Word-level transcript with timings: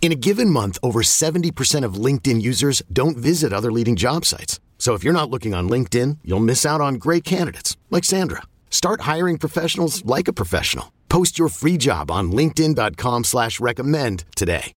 In 0.00 0.12
a 0.12 0.14
given 0.14 0.50
month, 0.50 0.78
over 0.84 1.02
70% 1.02 1.84
of 1.84 1.94
LinkedIn 1.94 2.40
users 2.40 2.80
don't 2.92 3.16
visit 3.16 3.52
other 3.52 3.72
leading 3.72 3.96
job 3.96 4.24
sites. 4.24 4.60
So 4.78 4.94
if 4.94 5.02
you're 5.02 5.12
not 5.12 5.30
looking 5.30 5.52
on 5.52 5.68
LinkedIn, 5.68 6.18
you'll 6.22 6.38
miss 6.38 6.64
out 6.64 6.80
on 6.80 6.94
great 6.94 7.24
candidates 7.24 7.76
like 7.90 8.04
Sandra. 8.04 8.42
Start 8.70 9.00
hiring 9.00 9.36
professionals 9.36 10.04
like 10.04 10.28
a 10.28 10.32
professional. 10.32 10.92
Post 11.08 11.38
your 11.40 11.48
free 11.48 11.76
job 11.76 12.10
on 12.10 12.30
LinkedIn.com 12.30 13.24
slash 13.24 13.58
recommend 13.58 14.24
today. 14.36 14.72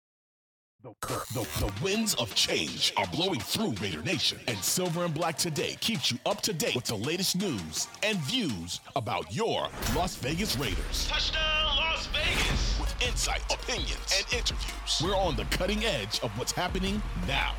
The, 0.85 0.95
the, 1.35 1.47
the 1.59 1.73
winds 1.83 2.15
of 2.15 2.33
change 2.37 2.93
are 2.97 3.07
blowing 3.09 3.41
through 3.41 3.73
Raider 3.83 4.01
Nation, 4.03 4.39
and 4.47 4.57
Silver 4.59 5.05
and 5.05 5.13
Black 5.13 5.37
Today 5.37 5.77
keeps 5.81 6.13
you 6.13 6.19
up 6.25 6.41
to 6.43 6.55
date 6.55 6.77
with 6.77 6.85
the 6.85 6.95
latest 6.95 7.37
news 7.37 7.89
and 8.05 8.17
views 8.19 8.81
about 8.95 9.35
your 9.35 9.67
Las 9.97 10.15
Vegas 10.15 10.57
Raiders. 10.57 11.09
Touchdown, 11.09 11.77
Las 11.77 12.07
Vegas! 12.07 12.78
With 12.99 13.09
insight, 13.09 13.43
opinions, 13.53 14.15
and 14.17 14.33
interviews. 14.33 15.03
We're 15.03 15.17
on 15.17 15.37
the 15.37 15.45
cutting 15.47 15.85
edge 15.85 16.21
of 16.21 16.31
what's 16.39 16.53
happening 16.53 17.03
now. 17.27 17.55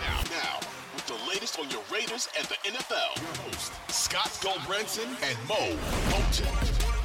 Now, 0.00 0.20
now, 0.30 0.60
with 0.94 1.06
the 1.06 1.16
latest 1.28 1.58
on 1.58 1.70
your 1.70 1.82
Raiders 1.92 2.28
and 2.36 2.46
the 2.46 2.56
NFL. 2.64 3.16
Your 3.20 3.44
hosts, 3.44 3.70
Scott 3.88 4.30
Gulbranson 4.42 5.06
and 5.22 5.38
Mo 5.48 5.76
Moton. 6.10 6.98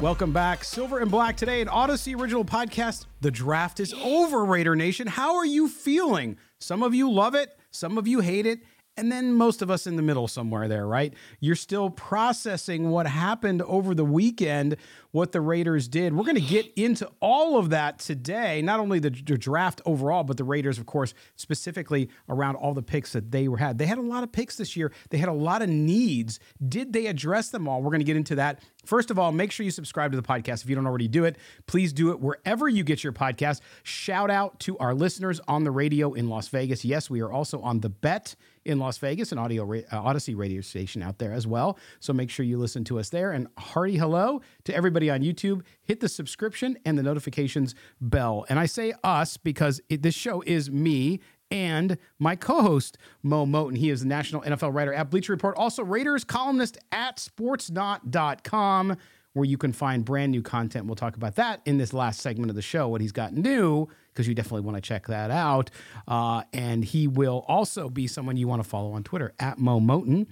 Welcome 0.00 0.32
back. 0.32 0.64
Silver 0.64 0.98
and 0.98 1.10
Black 1.10 1.36
today, 1.36 1.60
an 1.60 1.68
Audacy 1.68 2.18
original 2.18 2.44
podcast. 2.44 3.06
The 3.20 3.30
draft 3.30 3.80
is 3.80 3.94
over, 3.94 4.44
Raider 4.44 4.76
Nation. 4.76 5.06
How 5.06 5.36
are 5.36 5.46
you 5.46 5.68
feeling? 5.68 6.38
Some 6.58 6.82
of 6.82 6.94
you 6.94 7.10
love 7.10 7.34
it, 7.34 7.56
some 7.70 7.98
of 7.98 8.08
you 8.08 8.20
hate 8.20 8.46
it, 8.46 8.60
and 8.96 9.10
then 9.10 9.34
most 9.34 9.60
of 9.60 9.70
us 9.70 9.86
in 9.86 9.96
the 9.96 10.02
middle 10.02 10.28
somewhere 10.28 10.68
there, 10.68 10.86
right? 10.86 11.12
You're 11.40 11.56
still 11.56 11.90
processing 11.90 12.90
what 12.90 13.06
happened 13.06 13.62
over 13.62 13.94
the 13.94 14.04
weekend, 14.04 14.76
what 15.10 15.32
the 15.32 15.40
Raiders 15.40 15.88
did. 15.88 16.14
We're 16.14 16.24
going 16.24 16.36
to 16.36 16.40
get 16.40 16.72
into 16.76 17.10
all 17.20 17.58
of 17.58 17.70
that 17.70 17.98
today, 17.98 18.62
not 18.62 18.78
only 18.78 19.00
the, 19.00 19.10
the, 19.10 19.36
draft 19.36 19.80
overall, 19.84 20.22
but 20.22 20.36
the 20.36 20.44
Raiders, 20.44 20.78
of 20.78 20.86
course, 20.86 21.12
specifically 21.34 22.08
around 22.28 22.56
all 22.56 22.72
the 22.72 22.82
picks 22.82 23.12
that 23.12 23.32
they 23.32 23.48
were 23.48 23.58
had. 23.58 23.78
They 23.78 23.86
had 23.86 23.98
a 23.98 24.02
lot 24.02 24.22
of 24.22 24.30
picks 24.30 24.56
this 24.56 24.76
year. 24.76 24.92
They 25.10 25.18
had 25.18 25.28
a 25.28 25.32
lot 25.32 25.62
of 25.62 25.68
needs. 25.68 26.38
Did 26.66 26.92
they 26.92 27.06
address 27.06 27.50
them 27.50 27.66
all? 27.66 27.82
We're 27.82 27.90
going 27.90 28.00
to 28.00 28.04
get 28.04 28.16
into 28.16 28.36
that. 28.36 28.60
First 28.84 29.10
of 29.10 29.18
all, 29.18 29.32
make 29.32 29.52
sure 29.52 29.64
you 29.64 29.70
subscribe 29.70 30.12
to 30.12 30.16
the 30.16 30.22
podcast 30.22 30.62
if 30.62 30.70
you 30.70 30.76
don't 30.76 30.86
already 30.86 31.08
do 31.08 31.24
it. 31.24 31.36
Please 31.66 31.92
do 31.92 32.10
it 32.10 32.20
wherever 32.20 32.68
you 32.68 32.84
get 32.84 33.02
your 33.02 33.12
podcast. 33.12 33.60
Shout 33.82 34.30
out 34.30 34.58
to 34.60 34.78
our 34.78 34.94
listeners 34.94 35.40
on 35.48 35.64
the 35.64 35.70
radio 35.70 36.12
in 36.12 36.28
Las 36.28 36.48
Vegas. 36.48 36.84
Yes, 36.84 37.10
we 37.10 37.20
are 37.20 37.32
also 37.32 37.60
on 37.60 37.80
the 37.80 37.88
Bet 37.88 38.34
in 38.64 38.78
Las 38.78 38.98
Vegas, 38.98 39.32
an 39.32 39.38
audio 39.38 39.64
uh, 39.70 39.78
Audacy 39.92 40.36
radio 40.36 40.60
station 40.60 41.02
out 41.02 41.18
there 41.18 41.32
as 41.32 41.46
well. 41.46 41.78
So 42.00 42.12
make 42.12 42.30
sure 42.30 42.46
you 42.46 42.58
listen 42.58 42.84
to 42.84 42.98
us 42.98 43.10
there. 43.10 43.32
And 43.32 43.48
hearty 43.58 43.96
hello 43.96 44.40
to 44.64 44.74
everybody 44.74 45.10
on 45.10 45.20
YouTube. 45.20 45.62
Hit 45.82 46.00
the 46.00 46.08
subscription 46.08 46.78
and 46.84 46.96
the 46.96 47.02
notifications 47.02 47.74
bell. 48.00 48.46
And 48.48 48.58
I 48.58 48.66
say 48.66 48.94
us 49.02 49.36
because 49.36 49.80
it, 49.88 50.02
this 50.02 50.14
show 50.14 50.42
is 50.46 50.70
me 50.70 51.20
and 51.54 51.96
my 52.18 52.34
co-host 52.34 52.98
Mo 53.22 53.46
Moton. 53.46 53.76
He 53.76 53.88
is 53.88 54.00
the 54.00 54.08
national 54.08 54.42
NFL 54.42 54.74
writer 54.74 54.92
at 54.92 55.08
Bleacher 55.08 55.32
Report, 55.32 55.56
also 55.56 55.84
Raiders 55.84 56.24
columnist 56.24 56.78
at 56.90 57.18
Sportsnaut.com, 57.18 58.96
where 59.34 59.44
you 59.44 59.56
can 59.56 59.72
find 59.72 60.04
brand 60.04 60.32
new 60.32 60.42
content. 60.42 60.86
We'll 60.86 60.96
talk 60.96 61.14
about 61.14 61.36
that 61.36 61.60
in 61.64 61.78
this 61.78 61.92
last 61.92 62.20
segment 62.20 62.50
of 62.50 62.56
the 62.56 62.62
show. 62.62 62.88
What 62.88 63.00
he's 63.00 63.12
got 63.12 63.34
new 63.34 63.88
because 64.12 64.26
you 64.26 64.34
definitely 64.34 64.62
want 64.62 64.76
to 64.76 64.80
check 64.80 65.06
that 65.06 65.30
out. 65.30 65.70
Uh, 66.08 66.42
and 66.52 66.84
he 66.84 67.06
will 67.06 67.44
also 67.46 67.88
be 67.88 68.08
someone 68.08 68.36
you 68.36 68.48
want 68.48 68.62
to 68.62 68.68
follow 68.68 68.92
on 68.92 69.04
Twitter 69.04 69.32
at 69.38 69.58
Mo 69.58 69.78
Moton, 69.78 70.26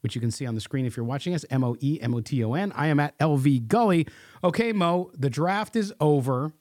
which 0.00 0.14
you 0.14 0.20
can 0.20 0.30
see 0.30 0.44
on 0.46 0.54
the 0.54 0.60
screen 0.60 0.84
if 0.84 0.94
you're 0.94 1.06
watching 1.06 1.34
us 1.34 1.44
M 1.50 1.64
O 1.64 1.76
E 1.80 1.98
M 2.02 2.14
O 2.14 2.20
T 2.20 2.44
O 2.44 2.52
N. 2.52 2.70
I 2.72 2.88
am 2.88 3.00
at 3.00 3.18
LV 3.18 3.66
Gully. 3.68 4.06
Okay, 4.44 4.72
Mo, 4.72 5.10
the 5.14 5.30
draft 5.30 5.74
is 5.74 5.92
over. 6.00 6.52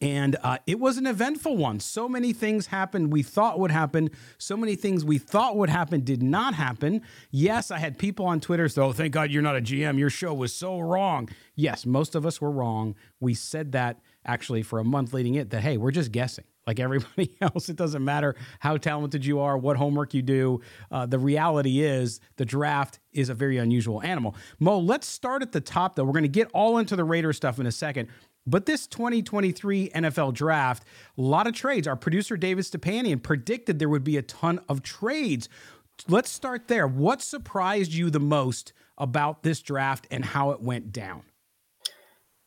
And 0.00 0.36
uh, 0.42 0.58
it 0.66 0.78
was 0.78 0.98
an 0.98 1.06
eventful 1.06 1.56
one. 1.56 1.80
So 1.80 2.08
many 2.08 2.32
things 2.32 2.66
happened 2.66 3.12
we 3.12 3.22
thought 3.22 3.58
would 3.58 3.70
happen. 3.70 4.10
So 4.38 4.56
many 4.56 4.76
things 4.76 5.04
we 5.04 5.18
thought 5.18 5.56
would 5.56 5.70
happen 5.70 6.02
did 6.04 6.22
not 6.22 6.54
happen. 6.54 7.02
Yes, 7.30 7.70
I 7.70 7.78
had 7.78 7.98
people 7.98 8.26
on 8.26 8.40
Twitter 8.40 8.68
say, 8.68 8.80
oh, 8.80 8.92
thank 8.92 9.12
God 9.12 9.30
you're 9.30 9.42
not 9.42 9.56
a 9.56 9.60
GM. 9.60 9.98
Your 9.98 10.10
show 10.10 10.34
was 10.34 10.54
so 10.54 10.80
wrong. 10.80 11.28
Yes, 11.54 11.86
most 11.86 12.14
of 12.14 12.24
us 12.26 12.40
were 12.40 12.50
wrong. 12.50 12.94
We 13.20 13.34
said 13.34 13.72
that 13.72 14.00
actually 14.24 14.62
for 14.62 14.78
a 14.78 14.84
month 14.84 15.12
leading 15.12 15.34
it 15.34 15.50
that, 15.50 15.62
hey, 15.62 15.76
we're 15.76 15.90
just 15.90 16.12
guessing. 16.12 16.44
Like 16.66 16.78
everybody 16.78 17.36
else, 17.40 17.68
it 17.68 17.76
doesn't 17.76 18.04
matter 18.04 18.36
how 18.60 18.76
talented 18.76 19.24
you 19.24 19.40
are, 19.40 19.58
what 19.58 19.76
homework 19.76 20.14
you 20.14 20.22
do. 20.22 20.60
Uh, 20.90 21.06
the 21.06 21.18
reality 21.18 21.80
is 21.80 22.20
the 22.36 22.44
draft 22.44 23.00
is 23.12 23.28
a 23.28 23.34
very 23.34 23.56
unusual 23.56 24.02
animal. 24.02 24.36
Mo, 24.58 24.78
let's 24.78 25.06
start 25.06 25.42
at 25.42 25.52
the 25.52 25.60
top, 25.60 25.96
though. 25.96 26.04
We're 26.04 26.12
going 26.12 26.22
to 26.22 26.28
get 26.28 26.48
all 26.52 26.78
into 26.78 26.94
the 26.96 27.02
Raider 27.04 27.32
stuff 27.32 27.58
in 27.58 27.66
a 27.66 27.72
second. 27.72 28.08
But 28.46 28.66
this 28.66 28.86
2023 28.86 29.90
NFL 29.90 30.34
draft, 30.34 30.84
a 31.16 31.20
lot 31.20 31.46
of 31.46 31.54
trades. 31.54 31.86
Our 31.86 31.96
producer 31.96 32.36
David 32.36 32.64
Stepanian 32.64 33.22
predicted 33.22 33.78
there 33.78 33.88
would 33.88 34.04
be 34.04 34.16
a 34.16 34.22
ton 34.22 34.60
of 34.68 34.82
trades. 34.82 35.48
Let's 36.08 36.30
start 36.30 36.68
there. 36.68 36.86
What 36.86 37.22
surprised 37.22 37.92
you 37.92 38.10
the 38.10 38.20
most 38.20 38.72
about 38.96 39.42
this 39.42 39.60
draft 39.60 40.06
and 40.10 40.24
how 40.24 40.50
it 40.50 40.60
went 40.60 40.92
down? 40.92 41.22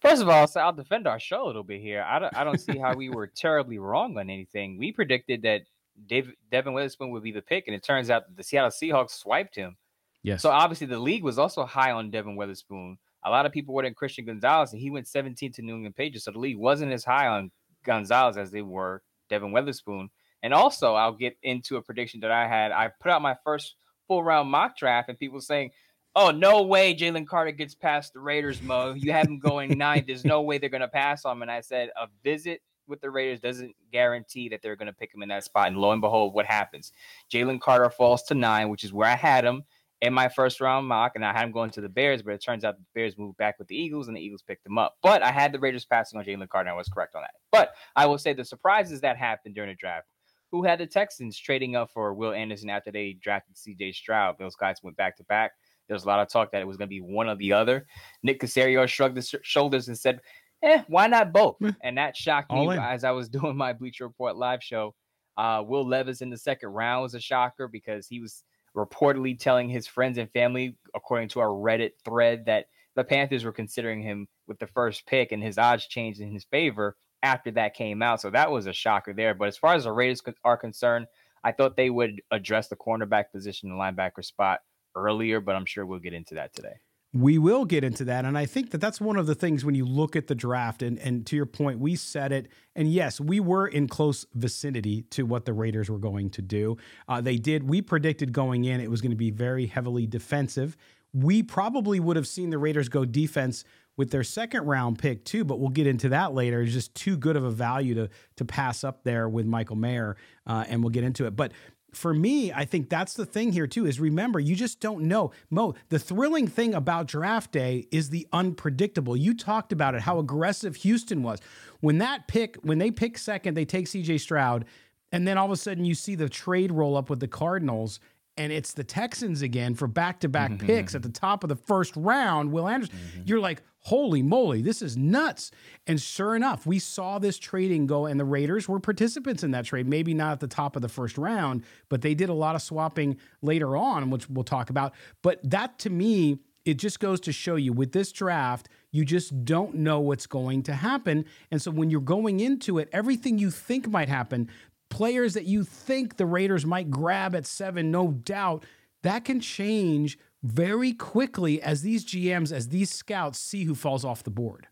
First 0.01 0.21
of 0.21 0.27
all, 0.27 0.47
so 0.47 0.59
I'll 0.59 0.73
defend 0.73 1.07
our 1.07 1.19
show 1.19 1.45
a 1.45 1.47
little 1.47 1.63
bit 1.63 1.79
here. 1.79 2.05
I 2.05 2.19
don't, 2.19 2.35
I 2.35 2.43
don't 2.43 2.59
see 2.59 2.77
how 2.77 2.93
we 2.93 3.09
were 3.09 3.27
terribly 3.35 3.77
wrong 3.77 4.17
on 4.17 4.29
anything. 4.29 4.77
We 4.77 4.91
predicted 4.91 5.43
that 5.43 5.61
Dave, 6.07 6.33
Devon 6.51 6.73
Witherspoon 6.73 7.11
would 7.11 7.23
be 7.23 7.31
the 7.31 7.41
pick, 7.41 7.67
and 7.67 7.75
it 7.75 7.83
turns 7.83 8.09
out 8.09 8.23
the 8.35 8.43
Seattle 8.43 8.69
Seahawks 8.69 9.11
swiped 9.11 9.55
him. 9.55 9.77
Yes. 10.21 10.41
So 10.41 10.49
obviously 10.49 10.87
the 10.87 10.99
league 10.99 11.23
was 11.23 11.39
also 11.39 11.65
high 11.65 11.91
on 11.91 12.11
Devon 12.11 12.35
Witherspoon. 12.35 12.97
A 13.25 13.29
lot 13.29 13.45
of 13.45 13.51
people 13.51 13.73
were 13.73 13.83
in 13.83 13.93
Christian 13.93 14.25
Gonzalez, 14.25 14.73
and 14.73 14.81
he 14.81 14.89
went 14.89 15.07
17 15.07 15.51
to 15.53 15.61
New 15.61 15.75
England 15.75 15.95
Patriots. 15.95 16.25
So 16.25 16.31
the 16.31 16.39
league 16.39 16.57
wasn't 16.57 16.91
as 16.91 17.05
high 17.05 17.27
on 17.27 17.51
Gonzalez 17.83 18.37
as 18.37 18.51
they 18.51 18.61
were 18.61 19.01
Devon 19.29 19.51
Witherspoon. 19.51 20.09
And 20.41 20.53
also, 20.53 20.95
I'll 20.95 21.13
get 21.13 21.37
into 21.43 21.77
a 21.77 21.81
prediction 21.81 22.19
that 22.21 22.31
I 22.31 22.47
had. 22.47 22.71
I 22.71 22.89
put 22.99 23.11
out 23.11 23.21
my 23.21 23.35
first 23.43 23.75
full 24.07 24.23
round 24.23 24.49
mock 24.49 24.77
draft, 24.77 25.09
and 25.09 25.17
people 25.17 25.39
saying, 25.39 25.71
oh, 26.15 26.31
no 26.31 26.63
way 26.63 26.95
Jalen 26.95 27.27
Carter 27.27 27.51
gets 27.51 27.75
past 27.75 28.13
the 28.13 28.19
Raiders, 28.19 28.61
Mo. 28.61 28.93
You 28.93 29.11
have 29.11 29.27
him 29.27 29.39
going 29.39 29.77
nine. 29.77 30.03
There's 30.05 30.25
no 30.25 30.41
way 30.41 30.57
they're 30.57 30.69
going 30.69 30.81
to 30.81 30.87
pass 30.87 31.25
on 31.25 31.37
him. 31.37 31.41
And 31.43 31.51
I 31.51 31.61
said, 31.61 31.89
a 31.99 32.07
visit 32.23 32.61
with 32.87 33.01
the 33.01 33.09
Raiders 33.09 33.39
doesn't 33.39 33.73
guarantee 33.91 34.49
that 34.49 34.61
they're 34.61 34.75
going 34.75 34.87
to 34.87 34.93
pick 34.93 35.13
him 35.13 35.23
in 35.23 35.29
that 35.29 35.43
spot. 35.43 35.67
And 35.67 35.77
lo 35.77 35.91
and 35.91 36.01
behold, 36.01 36.33
what 36.33 36.45
happens? 36.45 36.91
Jalen 37.31 37.61
Carter 37.61 37.89
falls 37.89 38.23
to 38.23 38.35
nine, 38.35 38.69
which 38.69 38.83
is 38.83 38.93
where 38.93 39.07
I 39.07 39.15
had 39.15 39.45
him 39.45 39.63
in 40.03 40.13
my 40.13 40.27
first 40.27 40.59
round 40.59 40.85
mock, 40.85 41.13
and 41.15 41.25
I 41.25 41.31
had 41.31 41.45
him 41.45 41.53
going 41.53 41.69
to 41.71 41.81
the 41.81 41.87
Bears, 41.87 42.21
but 42.21 42.33
it 42.33 42.43
turns 42.43 42.65
out 42.65 42.75
the 42.75 42.83
Bears 42.93 43.17
moved 43.17 43.37
back 43.37 43.57
with 43.57 43.69
the 43.69 43.77
Eagles, 43.77 44.09
and 44.09 44.17
the 44.17 44.21
Eagles 44.21 44.41
picked 44.41 44.65
him 44.65 44.77
up. 44.77 44.97
But 45.01 45.23
I 45.23 45.31
had 45.31 45.53
the 45.53 45.59
Raiders 45.59 45.85
passing 45.85 46.19
on 46.19 46.25
Jalen 46.25 46.49
Carter, 46.49 46.69
I 46.69 46.73
was 46.73 46.89
correct 46.89 47.15
on 47.15 47.21
that. 47.21 47.35
But 47.53 47.71
I 47.95 48.05
will 48.05 48.17
say 48.17 48.33
the 48.33 48.43
surprises 48.43 48.99
that 48.99 49.15
happened 49.15 49.55
during 49.55 49.69
the 49.69 49.75
draft. 49.75 50.07
Who 50.51 50.61
had 50.61 50.79
the 50.79 50.87
Texans 50.87 51.39
trading 51.39 51.77
up 51.77 51.89
for 51.89 52.13
Will 52.13 52.33
Anderson 52.33 52.69
after 52.69 52.91
they 52.91 53.13
drafted 53.13 53.57
C.J. 53.57 53.93
Stroud? 53.93 54.35
Those 54.37 54.57
guys 54.57 54.83
went 54.83 54.97
back 54.97 55.15
to 55.17 55.23
back. 55.23 55.53
There 55.87 55.95
was 55.95 56.03
a 56.03 56.07
lot 56.07 56.19
of 56.19 56.29
talk 56.29 56.51
that 56.51 56.61
it 56.61 56.67
was 56.67 56.75
going 56.77 56.89
to 56.89 56.93
be 56.93 57.01
one 57.01 57.29
or 57.29 57.35
the 57.35 57.53
other. 57.53 57.87
Nick 58.23 58.41
Caserio 58.41 58.85
shrugged 58.87 59.15
his 59.15 59.33
shoulders 59.41 59.87
and 59.87 59.97
said, 59.97 60.19
"Eh, 60.61 60.83
why 60.87 61.07
not 61.07 61.31
both?" 61.33 61.55
And 61.81 61.97
that 61.97 62.15
shocked 62.15 62.51
me 62.51 62.69
as 62.77 63.03
I 63.03 63.11
was 63.11 63.29
doing 63.29 63.55
my 63.55 63.73
Bleacher 63.73 64.05
Report 64.05 64.35
live 64.35 64.61
show. 64.61 64.93
Uh, 65.37 65.63
Will 65.65 65.87
Levis 65.87 66.21
in 66.21 66.29
the 66.29 66.37
second 66.37 66.69
round 66.69 67.03
was 67.03 67.15
a 67.15 67.19
shocker 67.19 67.67
because 67.67 68.07
he 68.07 68.19
was 68.19 68.43
reportedly 68.75 69.37
telling 69.37 69.69
his 69.69 69.87
friends 69.87 70.17
and 70.17 70.31
family, 70.31 70.77
according 70.95 71.29
to 71.29 71.39
our 71.39 71.49
Reddit 71.49 71.91
thread, 72.03 72.45
that 72.45 72.65
the 72.95 73.03
Panthers 73.03 73.43
were 73.43 73.51
considering 73.51 74.01
him 74.01 74.27
with 74.47 74.59
the 74.59 74.67
first 74.67 75.05
pick, 75.05 75.31
and 75.31 75.41
his 75.41 75.57
odds 75.57 75.87
changed 75.87 76.19
in 76.19 76.31
his 76.31 76.45
favor 76.45 76.95
after 77.21 77.51
that 77.51 77.73
came 77.73 78.01
out. 78.01 78.21
So 78.21 78.29
that 78.29 78.51
was 78.51 78.67
a 78.67 78.73
shocker 78.73 79.13
there. 79.13 79.33
But 79.33 79.47
as 79.47 79.57
far 79.57 79.73
as 79.73 79.85
the 79.85 79.91
Raiders 79.91 80.21
are 80.43 80.57
concerned, 80.57 81.07
I 81.43 81.51
thought 81.51 81.75
they 81.75 81.89
would 81.89 82.21
address 82.31 82.67
the 82.67 82.75
cornerback 82.75 83.25
position 83.31 83.71
and 83.71 83.79
linebacker 83.79 84.23
spot 84.23 84.59
earlier, 84.95 85.39
but 85.39 85.55
I'm 85.55 85.65
sure 85.65 85.85
we'll 85.85 85.99
get 85.99 86.13
into 86.13 86.35
that 86.35 86.53
today. 86.53 86.75
We 87.15 87.37
will 87.37 87.63
get 87.65 87.83
into 87.83 88.03
that. 88.05 88.25
And 88.25 88.35
I 88.35 88.47
think 88.47 88.71
that 88.71 88.79
that's 88.79 88.99
one 88.99 89.17
of 89.17 89.27
the 89.27 89.35
things 89.35 89.63
when 89.63 89.75
you 89.75 89.85
look 89.85 90.15
at 90.15 90.25
the 90.25 90.33
draft, 90.33 90.81
and, 90.81 90.97
and 90.97 91.25
to 91.27 91.35
your 91.35 91.45
point, 91.45 91.79
we 91.79 91.95
said 91.95 92.31
it. 92.31 92.47
And 92.75 92.91
yes, 92.91 93.21
we 93.21 93.39
were 93.39 93.67
in 93.67 93.87
close 93.87 94.25
vicinity 94.33 95.03
to 95.11 95.23
what 95.23 95.45
the 95.45 95.53
Raiders 95.53 95.91
were 95.91 95.99
going 95.99 96.31
to 96.31 96.41
do. 96.41 96.77
Uh, 97.07 97.21
they 97.21 97.37
did, 97.37 97.69
we 97.69 97.83
predicted 97.83 98.33
going 98.33 98.65
in, 98.65 98.81
it 98.81 98.89
was 98.89 99.01
going 99.01 99.11
to 99.11 99.15
be 99.15 99.29
very 99.29 99.67
heavily 99.67 100.07
defensive. 100.07 100.75
We 101.13 101.43
probably 101.43 101.99
would 101.99 102.15
have 102.15 102.27
seen 102.27 102.49
the 102.49 102.57
Raiders 102.57 102.89
go 102.89 103.05
defense 103.05 103.63
with 103.95 104.09
their 104.09 104.23
second 104.23 104.65
round 104.65 104.97
pick 104.97 105.23
too, 105.23 105.43
but 105.43 105.59
we'll 105.59 105.69
get 105.69 105.85
into 105.85 106.09
that 106.09 106.33
later. 106.33 106.61
It's 106.61 106.73
just 106.73 106.95
too 106.95 107.15
good 107.15 107.35
of 107.35 107.43
a 107.43 107.51
value 107.51 107.93
to 107.95 108.09
to 108.37 108.45
pass 108.45 108.83
up 108.83 109.03
there 109.03 109.29
with 109.29 109.45
Michael 109.45 109.75
Mayer, 109.75 110.17
uh, 110.47 110.65
and 110.67 110.81
we'll 110.81 110.89
get 110.89 111.03
into 111.03 111.27
it. 111.27 111.35
But 111.35 111.51
for 111.93 112.13
me, 112.13 112.51
I 112.51 112.65
think 112.65 112.89
that's 112.89 113.13
the 113.13 113.25
thing 113.25 113.51
here 113.51 113.67
too 113.67 113.85
is 113.85 113.99
remember, 113.99 114.39
you 114.39 114.55
just 114.55 114.79
don't 114.79 115.03
know. 115.03 115.31
Mo, 115.49 115.75
the 115.89 115.99
thrilling 115.99 116.47
thing 116.47 116.73
about 116.73 117.07
draft 117.07 117.51
day 117.51 117.87
is 117.91 118.09
the 118.09 118.27
unpredictable. 118.33 119.15
You 119.15 119.33
talked 119.33 119.71
about 119.71 119.95
it, 119.95 120.01
how 120.01 120.19
aggressive 120.19 120.77
Houston 120.77 121.23
was. 121.23 121.39
When 121.79 121.99
that 121.99 122.27
pick, 122.27 122.57
when 122.57 122.77
they 122.77 122.91
pick 122.91 123.17
second, 123.17 123.55
they 123.55 123.65
take 123.65 123.85
CJ 123.85 124.19
Stroud, 124.19 124.65
and 125.11 125.27
then 125.27 125.37
all 125.37 125.45
of 125.45 125.51
a 125.51 125.57
sudden 125.57 125.85
you 125.85 125.95
see 125.95 126.15
the 126.15 126.29
trade 126.29 126.71
roll 126.71 126.97
up 126.97 127.09
with 127.09 127.19
the 127.19 127.27
Cardinals 127.27 127.99
and 128.37 128.51
it's 128.51 128.73
the 128.73 128.83
Texans 128.83 129.41
again 129.41 129.75
for 129.75 129.87
back-to-back 129.87 130.51
mm-hmm. 130.51 130.65
picks 130.65 130.95
at 130.95 131.03
the 131.03 131.09
top 131.09 131.43
of 131.43 131.49
the 131.49 131.55
first 131.55 131.95
round. 131.95 132.51
Will 132.51 132.67
Anderson, 132.67 132.95
mm-hmm. 132.95 133.21
you're 133.25 133.39
like, 133.39 133.61
holy 133.85 134.21
moly, 134.23 134.61
this 134.61 134.81
is 134.81 134.95
nuts. 134.95 135.51
And 135.87 136.01
sure 136.01 136.35
enough, 136.35 136.65
we 136.65 136.79
saw 136.79 137.19
this 137.19 137.37
trading 137.37 137.85
go, 137.85 138.05
and 138.05 138.19
the 138.19 138.25
Raiders 138.25 138.67
were 138.67 138.79
participants 138.79 139.43
in 139.43 139.51
that 139.51 139.65
trade. 139.65 139.87
Maybe 139.87 140.13
not 140.13 140.33
at 140.33 140.39
the 140.39 140.47
top 140.47 140.75
of 140.75 140.81
the 140.81 140.89
first 140.89 141.17
round, 141.17 141.63
but 141.89 142.01
they 142.01 142.13
did 142.13 142.29
a 142.29 142.33
lot 142.33 142.55
of 142.55 142.61
swapping 142.61 143.17
later 143.41 143.75
on, 143.75 144.09
which 144.09 144.29
we'll 144.29 144.43
talk 144.43 144.69
about. 144.69 144.93
But 145.21 145.39
that 145.49 145.79
to 145.79 145.89
me, 145.89 146.39
it 146.65 146.75
just 146.75 146.99
goes 146.99 147.19
to 147.21 147.33
show 147.33 147.55
you 147.55 147.73
with 147.73 147.91
this 147.91 148.11
draft, 148.11 148.69
you 148.91 149.03
just 149.03 149.43
don't 149.43 149.75
know 149.75 149.99
what's 149.99 150.27
going 150.27 150.63
to 150.63 150.73
happen. 150.73 151.25
And 151.51 151.61
so 151.61 151.71
when 151.71 151.89
you're 151.89 151.99
going 151.99 152.39
into 152.39 152.77
it, 152.77 152.87
everything 152.93 153.37
you 153.37 153.51
think 153.51 153.89
might 153.89 154.07
happen, 154.07 154.49
players 154.89 155.33
that 155.33 155.45
you 155.45 155.65
think 155.65 156.15
the 156.15 156.25
Raiders 156.25 156.65
might 156.65 156.89
grab 156.89 157.35
at 157.35 157.45
seven, 157.45 157.91
no 157.91 158.11
doubt, 158.11 158.63
that 159.01 159.25
can 159.25 159.41
change 159.41 160.17
very 160.43 160.93
quickly 160.93 161.61
as 161.61 161.81
these 161.81 162.05
GMs, 162.05 162.51
as 162.51 162.67
these 162.67 162.91
scouts 162.91 163.39
see 163.39 163.63
who 163.63 163.73
falls 163.73 164.05
off 164.05 164.23
the 164.23 164.29
board. 164.29 164.67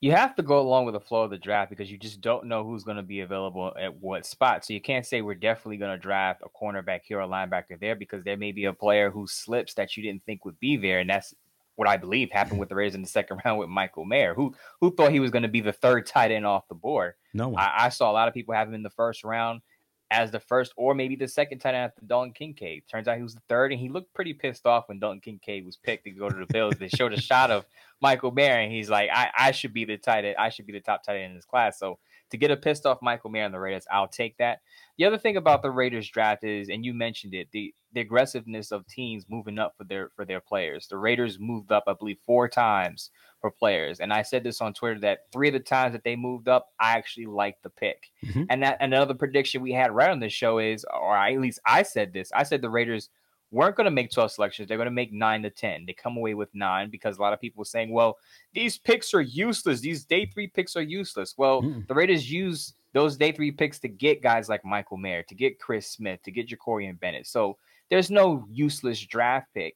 You 0.00 0.12
have 0.12 0.34
to 0.34 0.42
go 0.42 0.60
along 0.60 0.84
with 0.84 0.92
the 0.92 1.00
flow 1.00 1.22
of 1.22 1.30
the 1.30 1.38
draft 1.38 1.70
because 1.70 1.90
you 1.90 1.96
just 1.96 2.20
don't 2.20 2.44
know 2.44 2.62
who's 2.62 2.84
going 2.84 2.98
to 2.98 3.02
be 3.02 3.20
available 3.20 3.72
at 3.80 3.96
what 4.02 4.26
spot. 4.26 4.62
So 4.62 4.74
you 4.74 4.80
can't 4.80 5.06
say 5.06 5.22
we're 5.22 5.34
definitely 5.34 5.78
going 5.78 5.96
to 5.96 6.02
draft 6.02 6.42
a 6.44 6.48
cornerback 6.50 7.00
here 7.04 7.20
or 7.20 7.22
a 7.22 7.28
linebacker 7.28 7.80
there 7.80 7.94
because 7.94 8.22
there 8.22 8.36
may 8.36 8.52
be 8.52 8.66
a 8.66 8.72
player 8.74 9.10
who 9.10 9.26
slips 9.26 9.72
that 9.74 9.96
you 9.96 10.02
didn't 10.02 10.24
think 10.26 10.44
would 10.44 10.60
be 10.60 10.76
there. 10.76 10.98
And 10.98 11.08
that's 11.08 11.32
what 11.76 11.88
I 11.88 11.96
believe 11.96 12.30
happened 12.30 12.60
with 12.60 12.68
the 12.68 12.74
Raiders 12.74 12.94
in 12.94 13.00
the 13.02 13.08
second 13.08 13.40
round 13.46 13.58
with 13.58 13.70
Michael 13.70 14.04
Mayer, 14.04 14.34
who 14.34 14.54
who 14.80 14.94
thought 14.94 15.12
he 15.12 15.20
was 15.20 15.30
going 15.30 15.42
to 15.42 15.48
be 15.48 15.60
the 15.60 15.72
third 15.72 16.06
tight 16.06 16.30
end 16.30 16.44
off 16.44 16.68
the 16.68 16.74
board. 16.74 17.14
No 17.32 17.48
one. 17.48 17.62
I, 17.62 17.86
I, 17.86 17.88
saw 17.88 18.10
a 18.10 18.12
lot 18.12 18.28
of 18.28 18.34
people 18.34 18.54
have 18.54 18.68
him 18.68 18.74
in 18.74 18.82
the 18.82 18.90
first 18.90 19.24
round 19.24 19.62
as 20.10 20.30
the 20.30 20.40
first 20.40 20.72
or 20.76 20.94
maybe 20.94 21.16
the 21.16 21.28
second 21.28 21.58
tight 21.58 21.74
end 21.74 21.90
after 21.90 22.04
Dalton 22.06 22.32
Kincaid. 22.32 22.84
Turns 22.90 23.08
out 23.08 23.16
he 23.16 23.22
was 23.22 23.34
the 23.34 23.42
third, 23.48 23.72
and 23.72 23.80
he 23.80 23.88
looked 23.88 24.12
pretty 24.14 24.32
pissed 24.32 24.66
off 24.66 24.88
when 24.88 24.98
Dalton 24.98 25.20
Kincaid 25.20 25.64
was 25.64 25.76
picked 25.76 26.04
to 26.04 26.10
go 26.10 26.28
to 26.28 26.36
the 26.36 26.52
Bills. 26.52 26.74
they 26.78 26.88
showed 26.88 27.12
a 27.12 27.20
shot 27.20 27.50
of 27.50 27.66
Michael 28.00 28.32
and 28.38 28.72
he's 28.72 28.90
like, 28.90 29.08
I, 29.12 29.30
I 29.36 29.50
should 29.50 29.72
be 29.72 29.84
the 29.84 29.96
tight 29.96 30.24
end. 30.24 30.36
I 30.38 30.50
should 30.50 30.66
be 30.66 30.72
the 30.72 30.80
top 30.80 31.02
tight 31.02 31.16
end 31.16 31.30
in 31.30 31.34
this 31.34 31.46
class. 31.46 31.78
So 31.78 31.98
to 32.34 32.38
get 32.38 32.50
a 32.50 32.56
pissed 32.56 32.84
off 32.84 32.98
Michael 33.00 33.30
Mayer 33.30 33.44
on 33.44 33.52
the 33.52 33.60
Raiders, 33.60 33.86
I'll 33.92 34.08
take 34.08 34.36
that. 34.38 34.58
The 34.98 35.04
other 35.04 35.18
thing 35.18 35.36
about 35.36 35.62
the 35.62 35.70
Raiders 35.70 36.08
draft 36.08 36.42
is, 36.42 36.68
and 36.68 36.84
you 36.84 36.92
mentioned 36.92 37.32
it, 37.32 37.48
the 37.52 37.72
the 37.92 38.00
aggressiveness 38.00 38.72
of 38.72 38.84
teams 38.88 39.26
moving 39.28 39.56
up 39.56 39.74
for 39.78 39.84
their 39.84 40.10
for 40.16 40.24
their 40.24 40.40
players. 40.40 40.88
The 40.88 40.98
Raiders 40.98 41.38
moved 41.38 41.70
up, 41.70 41.84
I 41.86 41.92
believe, 41.92 42.18
four 42.26 42.48
times 42.48 43.10
for 43.40 43.52
players, 43.52 44.00
and 44.00 44.12
I 44.12 44.22
said 44.22 44.42
this 44.42 44.60
on 44.60 44.74
Twitter 44.74 44.98
that 45.00 45.20
three 45.32 45.48
of 45.48 45.54
the 45.54 45.60
times 45.60 45.92
that 45.92 46.02
they 46.02 46.16
moved 46.16 46.48
up, 46.48 46.70
I 46.80 46.96
actually 46.96 47.26
liked 47.26 47.62
the 47.62 47.70
pick. 47.70 48.10
Mm-hmm. 48.26 48.44
And 48.50 48.62
that 48.64 48.78
another 48.80 49.14
prediction 49.14 49.62
we 49.62 49.72
had 49.72 49.92
right 49.92 50.10
on 50.10 50.18
the 50.18 50.28
show 50.28 50.58
is, 50.58 50.84
or 50.92 51.16
at 51.16 51.40
least 51.40 51.60
I 51.64 51.84
said 51.84 52.12
this, 52.12 52.32
I 52.34 52.42
said 52.42 52.62
the 52.62 52.70
Raiders 52.70 53.10
weren't 53.54 53.76
going 53.76 53.84
to 53.84 53.90
make 53.90 54.10
12 54.10 54.32
selections. 54.32 54.68
They're 54.68 54.76
going 54.76 54.86
to 54.86 54.90
make 54.90 55.12
nine 55.12 55.42
to 55.42 55.50
10. 55.50 55.84
They 55.86 55.92
come 55.92 56.16
away 56.16 56.34
with 56.34 56.48
nine 56.54 56.90
because 56.90 57.16
a 57.16 57.22
lot 57.22 57.32
of 57.32 57.40
people 57.40 57.60
were 57.60 57.64
saying, 57.64 57.92
well, 57.92 58.18
these 58.52 58.76
picks 58.76 59.14
are 59.14 59.20
useless. 59.20 59.80
These 59.80 60.04
day 60.04 60.26
three 60.26 60.48
picks 60.48 60.74
are 60.76 60.82
useless. 60.82 61.34
Well, 61.38 61.62
mm. 61.62 61.86
the 61.86 61.94
Raiders 61.94 62.30
use 62.30 62.74
those 62.92 63.16
day 63.16 63.30
three 63.32 63.52
picks 63.52 63.78
to 63.80 63.88
get 63.88 64.22
guys 64.22 64.48
like 64.48 64.64
Michael 64.64 64.96
Mayer, 64.96 65.22
to 65.22 65.34
get 65.34 65.60
Chris 65.60 65.86
Smith, 65.86 66.20
to 66.24 66.32
get 66.32 66.48
Jakorian 66.48 66.98
Bennett. 66.98 67.26
So 67.26 67.56
there's 67.90 68.10
no 68.10 68.44
useless 68.50 69.00
draft 69.00 69.46
pick. 69.54 69.74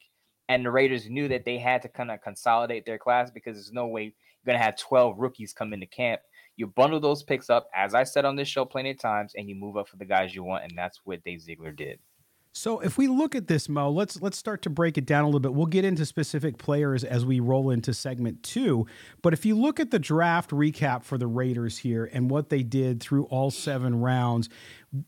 And 0.48 0.64
the 0.64 0.70
Raiders 0.70 1.08
knew 1.08 1.28
that 1.28 1.44
they 1.44 1.58
had 1.58 1.82
to 1.82 1.88
kind 1.88 2.10
of 2.10 2.22
consolidate 2.22 2.84
their 2.84 2.98
class 2.98 3.30
because 3.30 3.56
there's 3.56 3.72
no 3.72 3.86
way 3.86 4.02
you're 4.04 4.12
going 4.46 4.58
to 4.58 4.64
have 4.64 4.76
12 4.76 5.18
rookies 5.18 5.52
come 5.52 5.72
into 5.72 5.86
camp. 5.86 6.20
You 6.56 6.66
bundle 6.66 6.98
those 6.98 7.22
picks 7.22 7.50
up, 7.50 7.68
as 7.74 7.94
I 7.94 8.02
said 8.02 8.24
on 8.24 8.34
this 8.34 8.48
show 8.48 8.64
plenty 8.64 8.90
of 8.90 8.98
times, 8.98 9.34
and 9.36 9.48
you 9.48 9.54
move 9.54 9.76
up 9.76 9.88
for 9.88 9.98
the 9.98 10.04
guys 10.04 10.34
you 10.34 10.42
want. 10.42 10.64
And 10.64 10.76
that's 10.76 11.00
what 11.04 11.22
Dave 11.22 11.42
Ziegler 11.42 11.70
did. 11.70 12.00
So 12.52 12.80
if 12.80 12.98
we 12.98 13.06
look 13.06 13.34
at 13.34 13.46
this, 13.46 13.68
Mo, 13.68 13.90
let's 13.90 14.20
let's 14.20 14.36
start 14.36 14.62
to 14.62 14.70
break 14.70 14.98
it 14.98 15.06
down 15.06 15.22
a 15.22 15.26
little 15.26 15.40
bit. 15.40 15.54
We'll 15.54 15.66
get 15.66 15.84
into 15.84 16.04
specific 16.04 16.58
players 16.58 17.04
as 17.04 17.24
we 17.24 17.40
roll 17.40 17.70
into 17.70 17.94
segment 17.94 18.42
two. 18.42 18.86
But 19.22 19.32
if 19.32 19.46
you 19.46 19.56
look 19.56 19.78
at 19.78 19.90
the 19.90 19.98
draft 19.98 20.50
recap 20.50 21.04
for 21.04 21.18
the 21.18 21.26
Raiders 21.26 21.78
here 21.78 22.10
and 22.12 22.30
what 22.30 22.48
they 22.48 22.62
did 22.62 23.00
through 23.00 23.24
all 23.24 23.50
seven 23.50 24.00
rounds, 24.00 24.48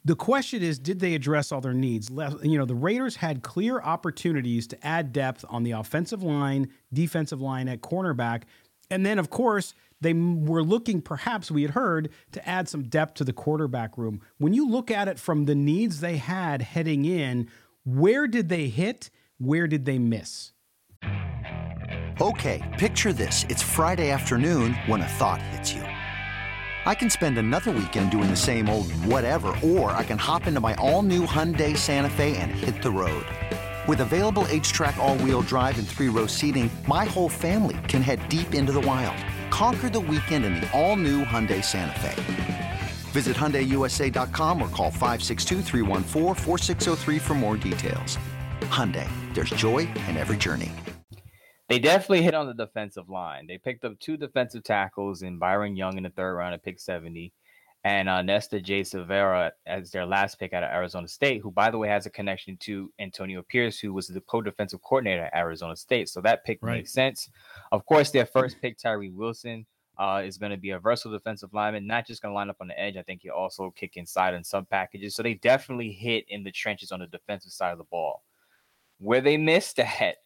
the 0.04 0.14
question 0.14 0.62
is, 0.62 0.78
did 0.78 1.00
they 1.00 1.14
address 1.14 1.50
all 1.50 1.60
their 1.60 1.74
needs? 1.74 2.10
You 2.42 2.58
know, 2.58 2.66
the 2.66 2.74
Raiders 2.74 3.16
had 3.16 3.42
clear 3.42 3.80
opportunities 3.80 4.66
to 4.68 4.86
add 4.86 5.12
depth 5.12 5.44
on 5.48 5.62
the 5.62 5.72
offensive 5.72 6.22
line, 6.22 6.68
defensive 6.92 7.40
line 7.40 7.68
at 7.68 7.80
cornerback, 7.80 8.42
and 8.90 9.04
then 9.04 9.18
of 9.18 9.30
course 9.30 9.74
they 10.00 10.12
were 10.12 10.62
looking, 10.62 11.02
perhaps 11.02 11.50
we 11.50 11.62
had 11.62 11.72
heard, 11.72 12.10
to 12.32 12.48
add 12.48 12.68
some 12.68 12.84
depth 12.84 13.14
to 13.14 13.24
the 13.24 13.32
quarterback 13.32 13.98
room. 13.98 14.20
When 14.38 14.54
you 14.54 14.68
look 14.68 14.90
at 14.90 15.08
it 15.08 15.18
from 15.18 15.44
the 15.44 15.54
needs 15.54 16.00
they 16.00 16.16
had 16.16 16.62
heading 16.62 17.04
in, 17.04 17.48
where 17.84 18.26
did 18.26 18.48
they 18.48 18.68
hit? 18.68 19.10
Where 19.38 19.66
did 19.66 19.84
they 19.84 19.98
miss? 19.98 20.52
Okay, 22.20 22.76
picture 22.78 23.12
this. 23.12 23.46
It's 23.48 23.62
Friday 23.62 24.10
afternoon 24.10 24.74
when 24.86 25.00
a 25.00 25.08
thought 25.08 25.40
hits 25.40 25.72
you. 25.72 25.82
I 26.86 26.94
can 26.94 27.10
spend 27.10 27.36
another 27.38 27.70
weekend 27.70 28.10
doing 28.10 28.30
the 28.30 28.36
same 28.36 28.68
old 28.68 28.90
whatever, 29.04 29.54
or 29.62 29.90
I 29.92 30.04
can 30.04 30.18
hop 30.18 30.46
into 30.46 30.60
my 30.60 30.74
all 30.74 31.02
new 31.02 31.26
Hyundai 31.26 31.76
Santa 31.76 32.10
Fe 32.10 32.36
and 32.36 32.50
hit 32.50 32.82
the 32.82 32.90
road. 32.90 33.24
With 33.86 34.00
available 34.00 34.44
HTRAC, 34.44 34.96
all 34.98 35.16
wheel 35.18 35.42
drive, 35.42 35.78
and 35.78 35.86
three 35.86 36.08
row 36.08 36.26
seating, 36.26 36.70
my 36.86 37.04
whole 37.04 37.28
family 37.28 37.78
can 37.88 38.02
head 38.02 38.26
deep 38.28 38.54
into 38.54 38.72
the 38.72 38.80
wild 38.80 39.16
Conquer 39.60 39.90
the 39.90 40.00
weekend 40.00 40.46
in 40.46 40.54
the 40.54 40.66
all-new 40.72 41.22
Hyundai 41.22 41.62
Santa 41.62 42.00
Fe. 42.00 42.80
Visit 43.10 43.36
HyundaiUSA.com 43.36 44.62
or 44.62 44.68
call 44.68 44.90
562 44.90 47.18
for 47.18 47.34
more 47.34 47.58
details. 47.58 48.16
Hyundai, 48.70 49.06
there's 49.34 49.50
joy 49.50 49.80
in 50.08 50.16
every 50.16 50.38
journey. 50.38 50.72
They 51.68 51.78
definitely 51.78 52.22
hit 52.22 52.32
on 52.32 52.46
the 52.46 52.54
defensive 52.54 53.10
line. 53.10 53.46
They 53.46 53.58
picked 53.58 53.84
up 53.84 54.00
two 54.00 54.16
defensive 54.16 54.64
tackles 54.64 55.20
in 55.20 55.36
Byron 55.36 55.76
Young 55.76 55.98
in 55.98 56.04
the 56.04 56.08
third 56.08 56.36
round 56.36 56.54
at 56.54 56.64
pick 56.64 56.80
70 56.80 57.30
and 57.84 58.08
uh, 58.08 58.22
Nesta 58.22 58.60
J. 58.60 58.82
Silvera 58.82 59.52
as 59.66 59.90
their 59.90 60.04
last 60.04 60.38
pick 60.38 60.52
out 60.52 60.62
of 60.62 60.70
Arizona 60.70 61.08
State, 61.08 61.40
who, 61.40 61.50
by 61.50 61.70
the 61.70 61.78
way, 61.78 61.88
has 61.88 62.04
a 62.04 62.10
connection 62.10 62.56
to 62.58 62.92
Antonio 62.98 63.42
Pierce, 63.48 63.78
who 63.78 63.94
was 63.94 64.08
the 64.08 64.20
co-defensive 64.22 64.82
coordinator 64.82 65.24
at 65.24 65.34
Arizona 65.34 65.74
State. 65.74 66.08
So 66.08 66.20
that 66.20 66.44
pick 66.44 66.58
right. 66.60 66.78
makes 66.78 66.92
sense. 66.92 67.30
Of 67.72 67.86
course, 67.86 68.10
their 68.10 68.26
first 68.26 68.60
pick, 68.60 68.78
Tyree 68.78 69.10
Wilson, 69.10 69.66
uh, 69.98 70.22
is 70.24 70.38
going 70.38 70.50
to 70.50 70.56
be 70.56 70.70
a 70.70 70.78
versatile 70.78 71.12
defensive 71.12 71.52
lineman, 71.52 71.86
not 71.86 72.06
just 72.06 72.22
going 72.22 72.32
to 72.32 72.34
line 72.34 72.50
up 72.50 72.56
on 72.60 72.68
the 72.68 72.80
edge. 72.80 72.96
I 72.96 73.02
think 73.02 73.20
he 73.22 73.30
also 73.30 73.70
kick 73.76 73.96
inside 73.96 74.34
in 74.34 74.42
some 74.42 74.64
packages. 74.64 75.14
So 75.14 75.22
they 75.22 75.34
definitely 75.34 75.92
hit 75.92 76.24
in 76.28 76.42
the 76.42 76.50
trenches 76.50 76.90
on 76.90 77.00
the 77.00 77.06
defensive 77.06 77.52
side 77.52 77.72
of 77.72 77.78
the 77.78 77.84
ball. 77.84 78.24
Where 78.98 79.20
they 79.20 79.36
missed 79.36 79.78
at 80.00 80.16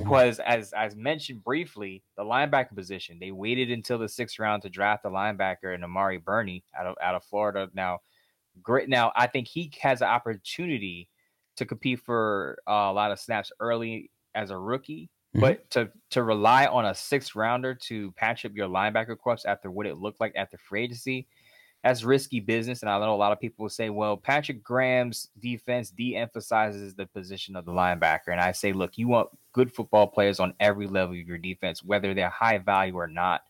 was 0.00 0.40
as 0.40 0.72
as 0.72 0.96
mentioned 0.96 1.44
briefly 1.44 2.02
the 2.16 2.24
linebacker 2.24 2.74
position. 2.74 3.18
They 3.18 3.32
waited 3.32 3.70
until 3.70 3.98
the 3.98 4.08
sixth 4.08 4.38
round 4.38 4.62
to 4.62 4.70
draft 4.70 5.04
a 5.04 5.10
linebacker 5.10 5.74
and 5.74 5.84
Amari 5.84 6.18
Burney 6.18 6.64
out 6.78 6.86
of 6.86 6.96
out 7.02 7.14
of 7.14 7.24
Florida. 7.24 7.70
Now, 7.74 8.00
great. 8.62 8.88
Now 8.88 9.12
I 9.16 9.26
think 9.26 9.48
he 9.48 9.70
has 9.80 10.02
an 10.02 10.08
opportunity 10.08 11.08
to 11.56 11.64
compete 11.64 12.00
for 12.00 12.58
uh, 12.68 12.72
a 12.72 12.92
lot 12.92 13.12
of 13.12 13.20
snaps 13.20 13.52
early 13.60 14.10
as 14.34 14.50
a 14.50 14.58
rookie. 14.58 15.10
Mm-hmm. 15.34 15.40
But 15.40 15.70
to 15.70 15.90
to 16.10 16.22
rely 16.22 16.66
on 16.66 16.84
a 16.84 16.94
sixth 16.94 17.34
rounder 17.34 17.74
to 17.74 18.12
patch 18.12 18.44
up 18.44 18.52
your 18.54 18.68
linebacker 18.68 19.18
corps 19.18 19.44
after 19.46 19.70
what 19.70 19.86
it 19.86 19.98
looked 19.98 20.20
like 20.20 20.32
after 20.36 20.56
free 20.56 20.84
agency, 20.84 21.26
that's 21.82 22.04
risky 22.04 22.40
business. 22.40 22.82
And 22.82 22.90
I 22.90 22.98
know 23.00 23.14
a 23.14 23.16
lot 23.16 23.32
of 23.32 23.40
people 23.40 23.64
will 23.64 23.70
say, 23.70 23.90
well, 23.90 24.16
Patrick 24.16 24.62
Graham's 24.62 25.28
defense 25.40 25.90
de 25.90 26.16
emphasizes 26.16 26.94
the 26.94 27.06
position 27.06 27.56
of 27.56 27.64
the 27.64 27.72
linebacker. 27.72 28.28
And 28.28 28.40
I 28.40 28.52
say, 28.52 28.72
look, 28.72 28.96
you 28.96 29.08
want 29.08 29.28
good 29.52 29.72
football 29.72 30.06
players 30.06 30.40
on 30.40 30.54
every 30.60 30.86
level 30.86 31.14
of 31.14 31.26
your 31.26 31.38
defense, 31.38 31.82
whether 31.82 32.14
they're 32.14 32.30
high 32.30 32.58
value 32.58 32.94
or 32.94 33.08
not. 33.08 33.42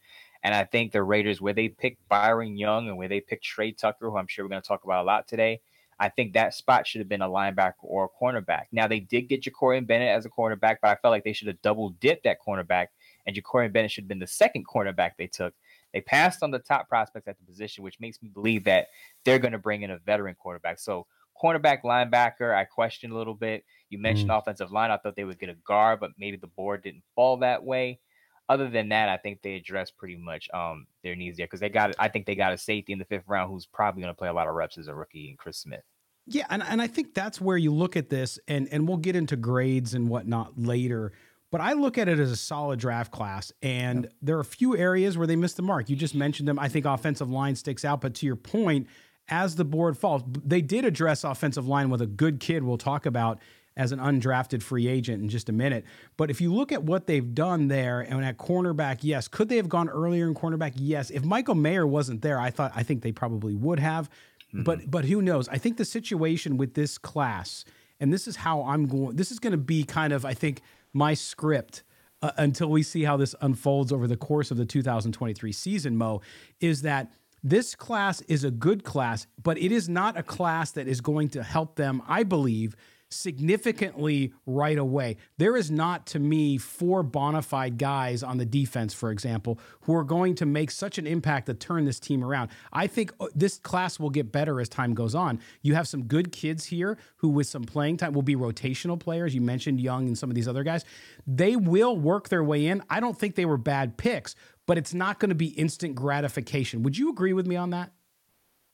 And 0.42 0.54
I 0.54 0.64
think 0.64 0.92
the 0.92 1.02
Raiders, 1.02 1.40
where 1.40 1.54
they 1.54 1.68
picked 1.68 2.06
Byron 2.08 2.56
Young 2.56 2.88
and 2.88 2.98
where 2.98 3.08
they 3.08 3.20
picked 3.20 3.44
Tre 3.44 3.72
Tucker, 3.72 4.10
who 4.10 4.16
I'm 4.16 4.26
sure 4.26 4.44
we're 4.44 4.50
going 4.50 4.62
to 4.62 4.68
talk 4.68 4.84
about 4.84 5.04
a 5.04 5.06
lot 5.06 5.28
today, 5.28 5.60
I 5.98 6.08
think 6.08 6.32
that 6.32 6.54
spot 6.54 6.86
should 6.86 7.00
have 7.00 7.08
been 7.08 7.22
a 7.22 7.28
linebacker 7.28 7.74
or 7.82 8.04
a 8.04 8.24
cornerback. 8.24 8.64
Now 8.72 8.88
they 8.88 9.00
did 9.00 9.28
get 9.28 9.42
Jakorian 9.42 9.86
Bennett 9.86 10.08
as 10.08 10.26
a 10.26 10.30
cornerback, 10.30 10.76
but 10.82 10.90
I 10.90 10.96
felt 10.96 11.12
like 11.12 11.24
they 11.24 11.32
should 11.32 11.48
have 11.48 11.62
double 11.62 11.90
dipped 12.00 12.24
that 12.24 12.38
cornerback, 12.46 12.88
and 13.26 13.36
Jakorian 13.36 13.72
Bennett 13.72 13.90
should 13.90 14.04
have 14.04 14.08
been 14.08 14.18
the 14.18 14.26
second 14.26 14.66
cornerback 14.66 15.12
they 15.18 15.26
took. 15.26 15.54
They 15.92 16.00
passed 16.00 16.42
on 16.42 16.50
the 16.50 16.58
top 16.58 16.88
prospects 16.88 17.28
at 17.28 17.38
the 17.38 17.44
position, 17.44 17.84
which 17.84 18.00
makes 18.00 18.20
me 18.20 18.28
believe 18.28 18.64
that 18.64 18.88
they're 19.24 19.38
going 19.38 19.52
to 19.52 19.58
bring 19.58 19.82
in 19.82 19.92
a 19.92 19.98
veteran 19.98 20.34
quarterback. 20.34 20.80
So 20.80 21.06
cornerback, 21.40 21.82
linebacker, 21.82 22.54
I 22.54 22.64
questioned 22.64 23.12
a 23.12 23.16
little 23.16 23.34
bit. 23.34 23.64
You 23.90 23.98
mentioned 23.98 24.30
mm. 24.30 24.38
offensive 24.38 24.72
line. 24.72 24.90
I 24.90 24.96
thought 24.96 25.14
they 25.14 25.24
would 25.24 25.38
get 25.38 25.50
a 25.50 25.54
guard, 25.54 26.00
but 26.00 26.10
maybe 26.18 26.36
the 26.36 26.48
board 26.48 26.82
didn't 26.82 27.04
fall 27.14 27.36
that 27.38 27.62
way. 27.62 28.00
Other 28.48 28.68
than 28.68 28.90
that, 28.90 29.08
I 29.08 29.16
think 29.16 29.40
they 29.42 29.54
addressed 29.54 29.96
pretty 29.96 30.16
much 30.16 30.48
um, 30.52 30.86
their 31.02 31.16
needs 31.16 31.38
there 31.38 31.46
because 31.46 31.60
they 31.60 31.70
got. 31.70 31.94
I 31.98 32.08
think 32.08 32.26
they 32.26 32.34
got 32.34 32.52
a 32.52 32.58
safety 32.58 32.92
in 32.92 32.98
the 32.98 33.06
fifth 33.06 33.24
round 33.26 33.50
who's 33.50 33.66
probably 33.66 34.02
going 34.02 34.12
to 34.12 34.18
play 34.18 34.28
a 34.28 34.34
lot 34.34 34.48
of 34.48 34.54
reps 34.54 34.76
as 34.76 34.88
a 34.88 34.94
rookie, 34.94 35.30
and 35.30 35.38
Chris 35.38 35.58
Smith. 35.58 35.82
Yeah, 36.26 36.46
and, 36.50 36.62
and 36.62 36.80
I 36.80 36.86
think 36.86 37.14
that's 37.14 37.40
where 37.40 37.56
you 37.56 37.72
look 37.72 37.96
at 37.96 38.10
this, 38.10 38.38
and 38.46 38.68
and 38.70 38.86
we'll 38.86 38.98
get 38.98 39.16
into 39.16 39.36
grades 39.36 39.94
and 39.94 40.08
whatnot 40.08 40.58
later. 40.58 41.12
But 41.50 41.60
I 41.60 41.74
look 41.74 41.98
at 41.98 42.08
it 42.08 42.18
as 42.18 42.30
a 42.32 42.36
solid 42.36 42.80
draft 42.80 43.12
class, 43.12 43.52
and 43.62 44.08
there 44.20 44.36
are 44.36 44.40
a 44.40 44.44
few 44.44 44.76
areas 44.76 45.16
where 45.16 45.26
they 45.26 45.36
missed 45.36 45.56
the 45.56 45.62
mark. 45.62 45.88
You 45.88 45.96
just 45.96 46.14
mentioned 46.14 46.48
them. 46.48 46.58
I 46.58 46.68
think 46.68 46.84
offensive 46.84 47.30
line 47.30 47.54
sticks 47.54 47.84
out, 47.84 48.00
but 48.00 48.14
to 48.16 48.26
your 48.26 48.36
point, 48.36 48.88
as 49.28 49.54
the 49.54 49.64
board 49.64 49.96
falls, 49.96 50.22
they 50.26 50.60
did 50.60 50.84
address 50.84 51.24
offensive 51.24 51.66
line 51.66 51.90
with 51.90 52.02
a 52.02 52.06
good 52.06 52.40
kid. 52.40 52.64
We'll 52.64 52.76
talk 52.76 53.06
about 53.06 53.38
as 53.76 53.92
an 53.92 53.98
undrafted 53.98 54.62
free 54.62 54.86
agent 54.86 55.22
in 55.22 55.28
just 55.28 55.48
a 55.48 55.52
minute. 55.52 55.84
But 56.16 56.30
if 56.30 56.40
you 56.40 56.54
look 56.54 56.72
at 56.72 56.84
what 56.84 57.06
they've 57.06 57.34
done 57.34 57.68
there 57.68 58.00
and 58.00 58.24
at 58.24 58.38
cornerback, 58.38 58.98
yes, 59.02 59.28
could 59.28 59.48
they 59.48 59.56
have 59.56 59.68
gone 59.68 59.88
earlier 59.88 60.26
in 60.26 60.34
cornerback? 60.34 60.74
Yes. 60.76 61.10
If 61.10 61.24
Michael 61.24 61.54
Mayer 61.54 61.86
wasn't 61.86 62.22
there, 62.22 62.38
I 62.38 62.50
thought 62.50 62.72
I 62.74 62.82
think 62.82 63.02
they 63.02 63.12
probably 63.12 63.54
would 63.54 63.80
have. 63.80 64.08
Mm-hmm. 64.48 64.62
But 64.62 64.90
but 64.90 65.04
who 65.04 65.20
knows? 65.20 65.48
I 65.48 65.58
think 65.58 65.76
the 65.76 65.84
situation 65.84 66.56
with 66.56 66.74
this 66.74 66.98
class, 66.98 67.64
and 67.98 68.12
this 68.12 68.28
is 68.28 68.36
how 68.36 68.62
I'm 68.62 68.86
going. 68.86 69.16
This 69.16 69.32
is 69.32 69.38
going 69.38 69.52
to 69.52 69.58
be 69.58 69.84
kind 69.84 70.12
of 70.12 70.24
I 70.24 70.34
think 70.34 70.60
my 70.92 71.14
script. 71.14 71.82
Uh, 72.22 72.30
until 72.38 72.70
we 72.70 72.82
see 72.82 73.04
how 73.04 73.18
this 73.18 73.34
unfolds 73.42 73.92
over 73.92 74.06
the 74.06 74.16
course 74.16 74.50
of 74.50 74.56
the 74.56 74.64
2023 74.64 75.52
season, 75.52 75.94
Mo, 75.94 76.22
is 76.58 76.80
that 76.80 77.12
this 77.42 77.74
class 77.74 78.22
is 78.22 78.44
a 78.44 78.50
good 78.50 78.82
class, 78.82 79.26
but 79.42 79.58
it 79.58 79.70
is 79.70 79.90
not 79.90 80.16
a 80.16 80.22
class 80.22 80.70
that 80.70 80.88
is 80.88 81.02
going 81.02 81.28
to 81.28 81.42
help 81.42 81.76
them, 81.76 82.00
I 82.08 82.22
believe, 82.22 82.74
significantly 83.14 84.32
right 84.46 84.78
away. 84.78 85.16
There 85.38 85.56
is 85.56 85.70
not, 85.70 86.06
to 86.08 86.18
me, 86.18 86.58
four 86.58 87.02
bona 87.02 87.42
fide 87.42 87.78
guys 87.78 88.22
on 88.22 88.38
the 88.38 88.44
defense, 88.44 88.92
for 88.92 89.10
example, 89.10 89.58
who 89.82 89.94
are 89.94 90.04
going 90.04 90.34
to 90.36 90.46
make 90.46 90.70
such 90.70 90.98
an 90.98 91.06
impact 91.06 91.46
to 91.46 91.54
turn 91.54 91.84
this 91.84 92.00
team 92.00 92.24
around. 92.24 92.50
I 92.72 92.86
think 92.86 93.12
uh, 93.20 93.26
this 93.34 93.58
class 93.58 93.98
will 93.98 94.10
get 94.10 94.32
better 94.32 94.60
as 94.60 94.68
time 94.68 94.94
goes 94.94 95.14
on. 95.14 95.40
You 95.62 95.74
have 95.74 95.88
some 95.88 96.04
good 96.04 96.32
kids 96.32 96.66
here 96.66 96.98
who, 97.16 97.28
with 97.28 97.46
some 97.46 97.64
playing 97.64 97.98
time, 97.98 98.12
will 98.12 98.22
be 98.22 98.36
rotational 98.36 98.98
players. 98.98 99.34
You 99.34 99.40
mentioned 99.40 99.80
Young 99.80 100.06
and 100.06 100.18
some 100.18 100.30
of 100.30 100.34
these 100.34 100.48
other 100.48 100.64
guys. 100.64 100.84
They 101.26 101.56
will 101.56 101.96
work 101.96 102.28
their 102.28 102.44
way 102.44 102.66
in. 102.66 102.82
I 102.90 103.00
don't 103.00 103.18
think 103.18 103.34
they 103.34 103.46
were 103.46 103.56
bad 103.56 103.96
picks, 103.96 104.34
but 104.66 104.78
it's 104.78 104.94
not 104.94 105.20
going 105.20 105.28
to 105.28 105.34
be 105.34 105.48
instant 105.48 105.94
gratification. 105.94 106.82
Would 106.82 106.98
you 106.98 107.10
agree 107.10 107.32
with 107.32 107.46
me 107.46 107.56
on 107.56 107.70
that? 107.70 107.92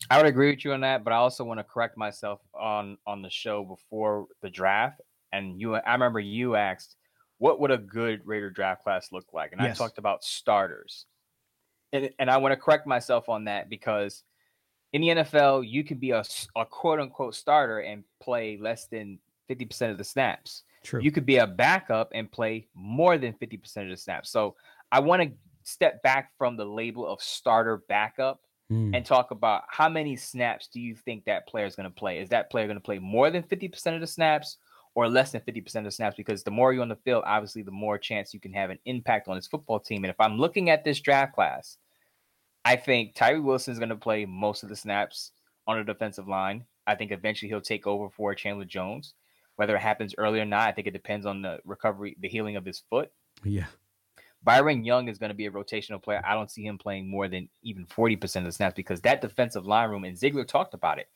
I 0.09 0.17
would 0.17 0.27
agree 0.27 0.51
with 0.51 0.65
you 0.65 0.73
on 0.73 0.81
that, 0.81 1.05
but 1.05 1.13
I 1.13 1.17
also 1.17 1.45
want 1.45 1.61
to 1.61 1.65
correct 1.65 1.97
myself 1.97 2.41
on 2.55 2.97
on 3.07 3.23
the 3.23 3.31
show 3.31 3.65
before 3.65 4.27
the 4.41 4.49
draft. 4.49 5.01
And 5.33 5.61
you, 5.61 5.75
I 5.75 5.93
remember 5.93 6.21
you 6.21 6.57
asked, 6.57 6.97
"What 7.39 7.61
would 7.61 7.71
a 7.71 7.79
good 7.79 8.27
Raider 8.27 8.51
draft 8.51 8.83
class 8.83 9.13
look 9.13 9.33
like?" 9.33 9.53
And 9.53 9.61
yes. 9.61 9.79
I 9.79 9.85
talked 9.85 9.99
about 9.99 10.25
starters, 10.25 11.07
and 11.93 12.11
and 12.19 12.31
I 12.31 12.39
want 12.39 12.53
to 12.53 12.57
correct 12.57 12.87
myself 12.87 13.29
on 13.29 13.45
that 13.45 13.69
because 13.69 14.25
in 14.93 15.03
the 15.03 15.09
NFL, 15.09 15.69
you 15.69 15.85
can 15.85 15.99
be 15.99 16.11
a, 16.11 16.25
a 16.57 16.65
quote 16.65 16.99
unquote 16.99 17.35
starter 17.35 17.81
and 17.81 18.03
play 18.21 18.57
less 18.57 18.87
than 18.87 19.19
fifty 19.49 19.65
percent 19.65 19.93
of 19.93 19.99
the 19.99 20.05
snaps. 20.05 20.65
True. 20.83 21.01
You 21.01 21.13
could 21.13 21.27
be 21.27 21.37
a 21.37 21.47
backup 21.47 22.11
and 22.15 22.31
play 22.31 22.67
more 22.75 23.19
than 23.19 23.35
fifty 23.35 23.59
percent 23.59 23.87
of 23.87 23.91
the 23.91 24.01
snaps. 24.01 24.31
So 24.31 24.57
I 24.91 25.01
want 25.01 25.23
to 25.23 25.31
step 25.63 26.03
back 26.03 26.33
from 26.37 26.57
the 26.57 26.65
label 26.65 27.07
of 27.07 27.21
starter 27.21 27.83
backup 27.89 28.41
mm. 28.71 28.95
and 28.95 29.05
talk 29.05 29.31
about 29.31 29.65
how 29.69 29.89
many 29.89 30.17
snaps 30.17 30.69
do 30.69 30.81
you 30.81 30.95
think 30.95 31.25
that 31.25 31.49
player 31.49 31.67
is 31.67 31.77
going 31.77 31.89
to 31.89 31.95
play? 31.95 32.19
Is 32.19 32.29
that 32.31 32.51
player 32.51 32.67
going 32.67 32.77
to 32.77 32.83
play 32.83 32.99
more 32.99 33.31
than 33.31 33.43
50% 33.43 33.95
of 33.95 34.01
the 34.01 34.07
snaps 34.07 34.59
or 34.95 35.09
less 35.09 35.33
than 35.33 35.43
50% 35.43 35.77
of 35.77 35.85
the 35.85 35.91
snaps? 35.91 36.17
Because 36.17 36.43
the 36.43 36.51
more 36.51 36.73
you're 36.73 36.83
on 36.83 36.89
the 36.89 36.97
field, 36.97 37.25
obviously, 37.27 37.63
the 37.63 37.71
more 37.71 37.99
chance 37.99 38.33
you 38.33 38.41
can 38.41 38.53
have 38.53 38.71
an 38.71 38.79
impact 38.85 39.29
on 39.29 39.37
this 39.37 39.47
football 39.47 39.81
team. 39.81 40.05
And 40.05 40.11
if 40.11 40.21
I'm 40.21 40.39
looking 40.39 40.71
at 40.71 40.85
this 40.85 41.01
draft 41.01 41.35
class, 41.35 41.77
I 42.65 42.77
think 42.77 43.15
Tyree 43.15 43.41
Wilson 43.41 43.73
is 43.73 43.79
going 43.79 43.89
to 43.89 43.97
play 43.97 44.27
most 44.27 44.63
of 44.63 44.69
the 44.69 44.77
snaps 44.77 45.33
on 45.67 45.79
the 45.79 45.85
defensive 45.85 46.29
line. 46.29 46.65
I 46.87 46.95
think 46.95 47.13
eventually 47.13 47.49
he'll 47.49 47.61
take 47.61 47.87
over 47.87 48.11
for 48.11 48.35
Chandler 48.35 48.65
Jones. 48.65 49.15
Whether 49.57 49.77
it 49.77 49.81
happens 49.81 50.15
early 50.17 50.41
or 50.41 50.47
not, 50.47 50.69
I 50.69 50.73
think 50.73 50.87
it 50.87 50.93
depends 50.93 51.27
on 51.27 51.43
the 51.43 51.61
recovery, 51.65 52.17
the 52.19 52.29
healing 52.29 52.57
of 52.57 52.65
his 52.65 52.83
foot. 52.91 53.11
Yeah. 53.45 53.67
Byron 54.43 54.85
Young 54.85 55.09
is 55.09 55.19
going 55.19 55.31
to 55.31 55.35
be 55.35 55.47
a 55.47 55.51
rotational 55.51 56.03
player. 56.03 56.23
I 56.25 56.35
don't 56.35 56.51
see 56.51 56.65
him 56.65 56.79
playing 56.79 57.11
more 57.11 57.29
than 57.29 57.49
even 57.63 57.87
40% 57.87 58.37
of 58.37 58.45
the 58.45 58.53
snaps 58.53 58.75
because 58.75 59.01
that 59.03 59.21
defensive 59.21 59.67
line 59.67 59.91
room, 59.91 60.05
and 60.05 60.17
Ziegler 60.17 60.45
talked 60.45 60.75
about 60.75 60.99
it. 60.99 61.09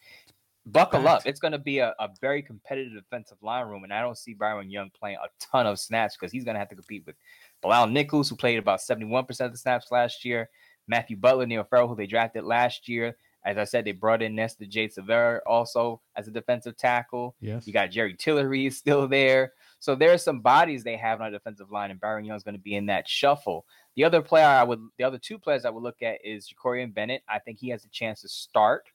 Buckle 0.66 1.06
up. 1.06 1.26
It's 1.26 1.40
going 1.40 1.52
to 1.52 1.58
be 1.58 1.78
a, 1.80 1.94
a, 1.98 2.08
very 2.22 2.42
competitive 2.42 2.94
defensive 2.94 3.36
line 3.42 3.66
room. 3.66 3.84
And 3.84 3.92
I 3.92 4.00
don't 4.00 4.16
see 4.16 4.32
Byron 4.32 4.70
Young 4.70 4.90
playing 4.98 5.18
a 5.22 5.28
ton 5.38 5.66
of 5.66 5.78
snaps 5.78 6.16
because 6.16 6.32
he's 6.32 6.44
going 6.44 6.54
to 6.54 6.58
have 6.58 6.70
to 6.70 6.74
compete 6.74 7.04
with 7.04 7.16
Bilal 7.60 7.88
Nichols, 7.88 8.30
who 8.30 8.36
played 8.36 8.58
about 8.58 8.80
71% 8.80 9.28
of 9.40 9.52
the 9.52 9.58
snaps 9.58 9.92
last 9.92 10.24
year, 10.24 10.48
Matthew 10.88 11.18
Butler, 11.18 11.44
Neil 11.44 11.64
Farrell, 11.64 11.88
who 11.88 11.96
they 11.96 12.06
drafted 12.06 12.44
last 12.44 12.88
year. 12.88 13.14
As 13.44 13.58
I 13.58 13.64
said, 13.64 13.84
they 13.84 13.92
brought 13.92 14.22
in 14.22 14.34
Nesta 14.34 14.66
J. 14.66 14.88
Silvera 14.88 15.40
also 15.46 16.00
as 16.16 16.28
a 16.28 16.30
defensive 16.30 16.78
tackle. 16.78 17.34
Yes. 17.40 17.66
You 17.66 17.74
got 17.74 17.90
Jerry 17.90 18.14
Tillery 18.14 18.66
is 18.66 18.78
still 18.78 19.06
there. 19.06 19.52
So 19.84 19.94
there 19.94 20.14
are 20.14 20.18
some 20.18 20.40
bodies 20.40 20.82
they 20.82 20.96
have 20.96 21.20
on 21.20 21.30
the 21.30 21.36
defensive 21.36 21.70
line, 21.70 21.90
and 21.90 22.00
Byron 22.00 22.24
Young's 22.24 22.42
going 22.42 22.54
to 22.54 22.58
be 22.58 22.74
in 22.74 22.86
that 22.86 23.06
shuffle. 23.06 23.66
The 23.96 24.04
other 24.04 24.22
player 24.22 24.46
I 24.46 24.62
would, 24.62 24.80
the 24.96 25.04
other 25.04 25.18
two 25.18 25.38
players 25.38 25.66
I 25.66 25.68
would 25.68 25.82
look 25.82 26.00
at 26.00 26.24
is 26.24 26.48
Jakorian 26.48 26.94
Bennett. 26.94 27.22
I 27.28 27.38
think 27.38 27.58
he 27.58 27.68
has 27.68 27.84
a 27.84 27.90
chance 27.90 28.22
to 28.22 28.28
start. 28.30 28.86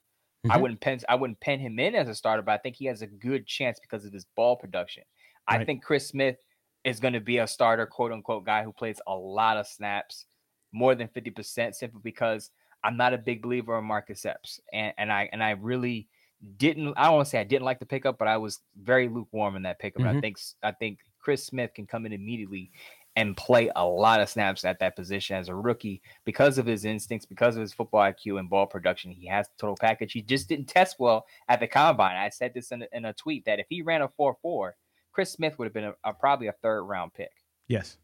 Mm-hmm. 0.44 0.50
I 0.50 0.56
wouldn't 0.56 0.80
pen, 0.80 0.98
I 1.08 1.14
wouldn't 1.14 1.38
pen 1.38 1.60
him 1.60 1.78
in 1.78 1.94
as 1.94 2.08
a 2.08 2.14
starter, 2.16 2.42
but 2.42 2.50
I 2.50 2.58
think 2.58 2.74
he 2.74 2.86
has 2.86 3.02
a 3.02 3.06
good 3.06 3.46
chance 3.46 3.78
because 3.78 4.04
of 4.04 4.12
his 4.12 4.26
ball 4.34 4.56
production. 4.56 5.04
Right. 5.48 5.60
I 5.60 5.64
think 5.64 5.84
Chris 5.84 6.08
Smith 6.08 6.38
is 6.82 6.98
going 6.98 7.14
to 7.14 7.20
be 7.20 7.38
a 7.38 7.46
starter, 7.46 7.86
quote 7.86 8.10
unquote, 8.10 8.44
guy 8.44 8.64
who 8.64 8.72
plays 8.72 9.00
a 9.06 9.14
lot 9.14 9.58
of 9.58 9.68
snaps, 9.68 10.24
more 10.72 10.96
than 10.96 11.06
fifty 11.06 11.30
percent, 11.30 11.76
simply 11.76 12.00
because 12.02 12.50
I'm 12.82 12.96
not 12.96 13.14
a 13.14 13.18
big 13.18 13.42
believer 13.42 13.78
in 13.78 13.84
Marcus 13.84 14.26
Epps, 14.26 14.58
and 14.72 14.92
and 14.98 15.12
I 15.12 15.28
and 15.32 15.40
I 15.40 15.50
really 15.50 16.08
didn't 16.56 16.94
I 16.96 17.04
don't 17.04 17.14
want 17.16 17.26
to 17.26 17.30
say 17.30 17.40
I 17.40 17.44
didn't 17.44 17.64
like 17.64 17.78
the 17.78 17.86
pickup, 17.86 18.18
but 18.18 18.28
I 18.28 18.36
was 18.36 18.60
very 18.80 19.08
lukewarm 19.08 19.56
in 19.56 19.62
that 19.62 19.78
pickup. 19.78 20.02
Mm-hmm. 20.02 20.18
I 20.18 20.20
think 20.20 20.38
I 20.62 20.72
think 20.72 20.98
Chris 21.18 21.44
Smith 21.44 21.74
can 21.74 21.86
come 21.86 22.06
in 22.06 22.12
immediately 22.12 22.70
and 23.16 23.36
play 23.36 23.70
a 23.74 23.84
lot 23.84 24.20
of 24.20 24.28
snaps 24.28 24.64
at 24.64 24.78
that 24.78 24.94
position 24.94 25.36
as 25.36 25.48
a 25.48 25.54
rookie 25.54 26.00
because 26.24 26.58
of 26.58 26.66
his 26.66 26.84
instincts, 26.84 27.26
because 27.26 27.56
of 27.56 27.60
his 27.60 27.72
football 27.72 28.00
IQ 28.00 28.38
and 28.38 28.48
ball 28.48 28.66
production. 28.66 29.10
He 29.10 29.26
has 29.26 29.48
the 29.48 29.54
total 29.58 29.76
package. 29.78 30.12
He 30.12 30.22
just 30.22 30.48
didn't 30.48 30.66
test 30.66 30.96
well 30.98 31.26
at 31.48 31.60
the 31.60 31.66
combine. 31.66 32.16
I 32.16 32.28
said 32.28 32.54
this 32.54 32.70
in 32.70 32.82
a, 32.82 32.86
in 32.92 33.04
a 33.04 33.12
tweet 33.12 33.44
that 33.46 33.58
if 33.58 33.66
he 33.68 33.82
ran 33.82 34.02
a 34.02 34.08
4 34.16 34.36
4, 34.40 34.76
Chris 35.12 35.32
Smith 35.32 35.58
would 35.58 35.66
have 35.66 35.74
been 35.74 35.84
a, 35.84 35.94
a, 36.04 36.12
probably 36.12 36.46
a 36.46 36.54
third 36.62 36.84
round 36.84 37.12
pick. 37.12 37.32
Yes. 37.66 37.96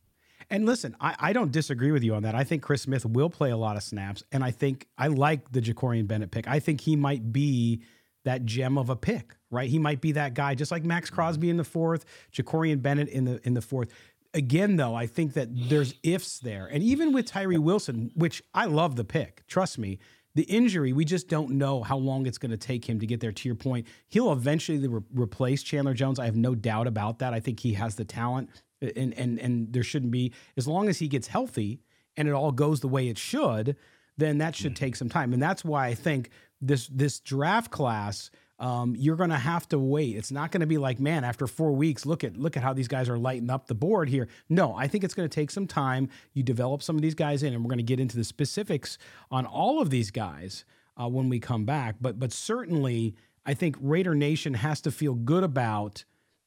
And 0.51 0.67
listen, 0.67 0.97
I, 1.01 1.15
I 1.19 1.33
don't 1.33 1.53
disagree 1.53 1.93
with 1.93 2.03
you 2.03 2.15
on 2.15 2.25
that. 2.25 2.35
I 2.35 2.45
think 2.45 2.63
Chris 2.63 2.83
Smith 2.83 3.07
will 3.07 3.31
play 3.31 3.51
a 3.51 3.57
lot 3.57 3.77
of 3.77 3.83
snaps. 3.83 4.23
And 4.33 4.45
I 4.45 4.51
think 4.51 4.87
I 4.99 5.07
like 5.07 5.51
the 5.51 5.61
Jakorian 5.61 6.07
Bennett 6.07 6.31
pick. 6.31 6.47
I 6.47 6.61
think 6.61 6.81
he 6.81 6.95
might 6.95 7.33
be 7.33 7.83
that 8.27 8.45
gem 8.45 8.77
of 8.77 8.91
a 8.91 8.97
pick, 8.97 9.37
right? 9.51 9.71
He 9.71 9.79
might 9.79 10.01
be 10.01 10.13
that 10.13 10.35
guy, 10.35 10.55
just 10.55 10.71
like 10.71 10.85
Maxx 10.85 11.09
Crosby 11.09 11.49
in 11.49 11.57
the 11.57 11.65
fourth, 11.65 12.05
Jakorian 12.33 12.83
Bennett 12.83 13.09
in 13.09 13.25
the 13.25 13.41
in 13.47 13.55
the 13.55 13.63
fourth. 13.63 13.89
Again, 14.35 14.77
though, 14.77 14.95
I 14.95 15.07
think 15.07 15.33
that 15.33 15.49
there's 15.51 15.95
ifs 16.03 16.41
there, 16.41 16.67
and 16.67 16.83
even 16.83 17.13
with 17.13 17.27
Tyree 17.27 17.57
Wilson, 17.57 18.11
which 18.15 18.43
I 18.53 18.67
love 18.67 18.97
the 18.97 19.05
pick. 19.05 19.47
Trust 19.47 19.79
me, 19.79 19.99
the 20.35 20.43
injury 20.43 20.93
we 20.93 21.07
just 21.07 21.29
don't 21.29 21.53
know 21.53 21.83
how 21.83 21.97
long 21.97 22.27
it's 22.27 22.37
going 22.37 22.51
to 22.51 22.59
take 22.59 22.87
him 22.87 23.01
to 23.01 23.07
get 23.07 23.21
there. 23.21 23.33
To 23.33 23.49
your 23.49 23.57
point, 23.57 23.87
he'll 24.09 24.33
eventually 24.33 24.87
re- 24.87 25.01
replace 25.15 25.63
Chandler 25.63 25.95
Jones. 25.95 26.19
I 26.19 26.27
have 26.27 26.37
no 26.37 26.55
doubt 26.55 26.87
about 26.87 27.21
that. 27.21 27.33
I 27.33 27.41
think 27.41 27.61
he 27.61 27.73
has 27.75 27.95
the 27.95 28.05
talent, 28.05 28.51
and 28.83 29.15
and 29.15 29.39
and 29.39 29.73
there 29.73 29.83
shouldn't 29.83 30.13
be 30.13 30.33
as 30.57 30.69
long 30.69 30.89
as 30.89 30.99
he 30.99 31.09
gets 31.09 31.29
healthy 31.29 31.81
and 32.17 32.29
it 32.29 32.33
all 32.33 32.53
goes 32.53 32.81
the 32.81 32.89
way 32.89 33.09
it 33.09 33.19
should. 33.19 33.77
Then 34.19 34.39
that 34.39 34.57
should 34.57 34.73
mm-hmm. 34.73 34.85
take 34.85 34.97
some 34.97 35.09
time, 35.09 35.33
and 35.33 35.43
that's 35.43 35.65
why 35.65 35.89
I 35.89 35.95
think 35.95 36.31
this 36.61 36.87
this 36.89 37.21
draft 37.21 37.71
class 37.71 38.31
um, 38.59 38.95
you're 38.97 39.17
going 39.17 39.31
to 39.31 39.37
have 39.37 39.69
to 39.69 39.79
wait. 39.79 40.17
It's 40.17 40.33
not 40.33 40.51
going 40.51 40.61
to 40.61 40.67
be 40.67 40.79
like, 40.79 40.99
man, 40.99 41.25
after 41.25 41.47
four 41.47 41.73
weeks, 41.73 42.07
look 42.07 42.25
at 42.25 42.37
look 42.37 42.57
at 42.57 42.63
how 42.63 42.73
these 42.73 42.89
guys 42.89 43.09
are 43.09 43.19
lighting 43.19 43.51
up 43.51 43.67
the 43.67 43.75
board 43.75 44.09
here. 44.09 44.29
No, 44.49 44.75
I 44.75 44.89
think 44.89 45.05
it's 45.05 45.15
going 45.15 45.29
to 45.29 45.35
take 45.35 45.51
some 45.51 45.67
time. 45.67 46.09
You 46.33 46.43
develop 46.43 46.83
some 46.83 46.97
of 46.97 47.03
these 47.03 47.15
guys 47.15 47.43
in, 47.43 47.53
and 47.53 47.63
we're 47.63 47.69
going 47.69 47.79
to 47.79 47.85
get 47.85 48.01
into 48.01 48.17
the 48.17 48.25
specifics 48.25 48.97
on 49.31 49.45
all 49.45 49.81
of 49.81 49.91
these 49.91 50.11
guys 50.11 50.65
uh, 50.97 51.09
when 51.09 51.29
we 51.29 51.39
come 51.39 51.65
back. 51.65 51.97
But 52.01 52.19
but 52.19 52.33
certainly, 52.33 53.15
I 53.45 53.53
think 53.53 53.77
Raider 53.79 54.15
Nation 54.15 54.55
has 54.55 54.81
to 54.83 54.91
feel 54.91 55.15
good 55.15 55.45
about 55.45 56.05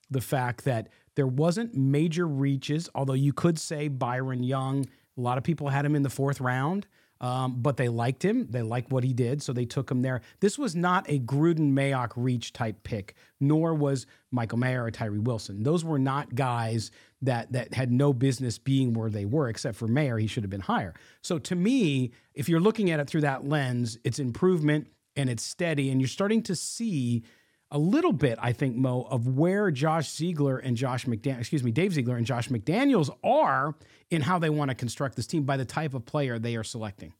the 0.09 0.21
fact 0.21 0.65
that 0.65 0.89
there 1.13 1.27
wasn't 1.27 1.75
major 1.75 2.27
reaches. 2.27 2.89
Although 2.95 3.13
you 3.13 3.33
could 3.33 3.59
say 3.59 3.87
Byron 3.87 4.41
Young, 4.41 4.87
a 5.15 5.21
lot 5.21 5.37
of 5.37 5.43
people 5.43 5.69
had 5.69 5.85
him 5.85 5.95
in 5.95 6.01
the 6.01 6.09
fourth 6.09 6.41
round. 6.41 6.87
Um, 7.21 7.61
but 7.61 7.75
they 7.75 7.89
liked 7.89 8.23
him. 8.23 8.47
They 8.49 8.61
liked 8.61 8.91
what 8.91 9.03
he 9.03 9.13
did, 9.13 9.43
so 9.43 9.51
they 9.51 9.65
took 9.65 9.91
him 9.91 10.01
there. 10.01 10.21
This 10.39 10.57
was 10.57 10.75
not 10.75 11.05
a 11.09 11.19
Gruden 11.19 11.73
Mayock 11.73 12.11
reach 12.15 12.53
type 12.53 12.83
pick, 12.83 13.15
nor 13.41 13.73
was 13.73 14.05
Michael 14.31 14.57
Mayer 14.57 14.85
or 14.85 14.91
Tyree 14.91 15.19
Wilson. 15.19 15.63
Those 15.63 15.83
were 15.83 15.99
not 15.99 16.33
guys 16.33 16.91
that 17.21 17.51
that 17.51 17.73
had 17.73 17.91
no 17.91 18.13
business 18.13 18.57
being 18.57 18.93
where 18.93 19.09
they 19.09 19.25
were, 19.25 19.49
except 19.49 19.77
for 19.77 19.87
Mayer. 19.87 20.17
He 20.17 20.27
should 20.27 20.43
have 20.43 20.49
been 20.49 20.61
higher. 20.61 20.93
So 21.21 21.39
to 21.39 21.55
me, 21.55 22.11
if 22.33 22.47
you're 22.47 22.61
looking 22.61 22.89
at 22.89 23.01
it 23.01 23.09
through 23.09 23.21
that 23.21 23.45
lens, 23.45 23.97
it's 24.05 24.19
improvement 24.19 24.87
and 25.17 25.29
it's 25.29 25.43
steady, 25.43 25.89
and 25.89 25.99
you're 25.99 26.07
starting 26.07 26.41
to 26.43 26.55
see 26.55 27.23
a 27.71 27.77
little 27.77 28.13
bit, 28.13 28.39
I 28.41 28.51
think, 28.51 28.75
Mo, 28.75 29.03
of 29.03 29.27
where 29.27 29.69
Josh 29.71 30.09
Ziegler 30.09 30.57
and 30.57 30.75
Josh 30.75 31.05
McDaniel, 31.05 31.39
excuse 31.39 31.63
me, 31.63 31.71
Dave 31.71 31.93
Ziegler 31.93 32.17
and 32.17 32.25
Josh 32.25 32.49
McDaniels 32.49 33.09
are 33.23 33.75
in 34.09 34.21
how 34.21 34.39
they 34.39 34.49
want 34.49 34.69
to 34.69 34.75
construct 34.75 35.15
this 35.15 35.27
team 35.27 35.43
by 35.43 35.57
the 35.57 35.65
type 35.65 35.93
of 35.93 36.05
player 36.05 36.39
they 36.39 36.55
are 36.55 36.63
selecting. 36.63 37.13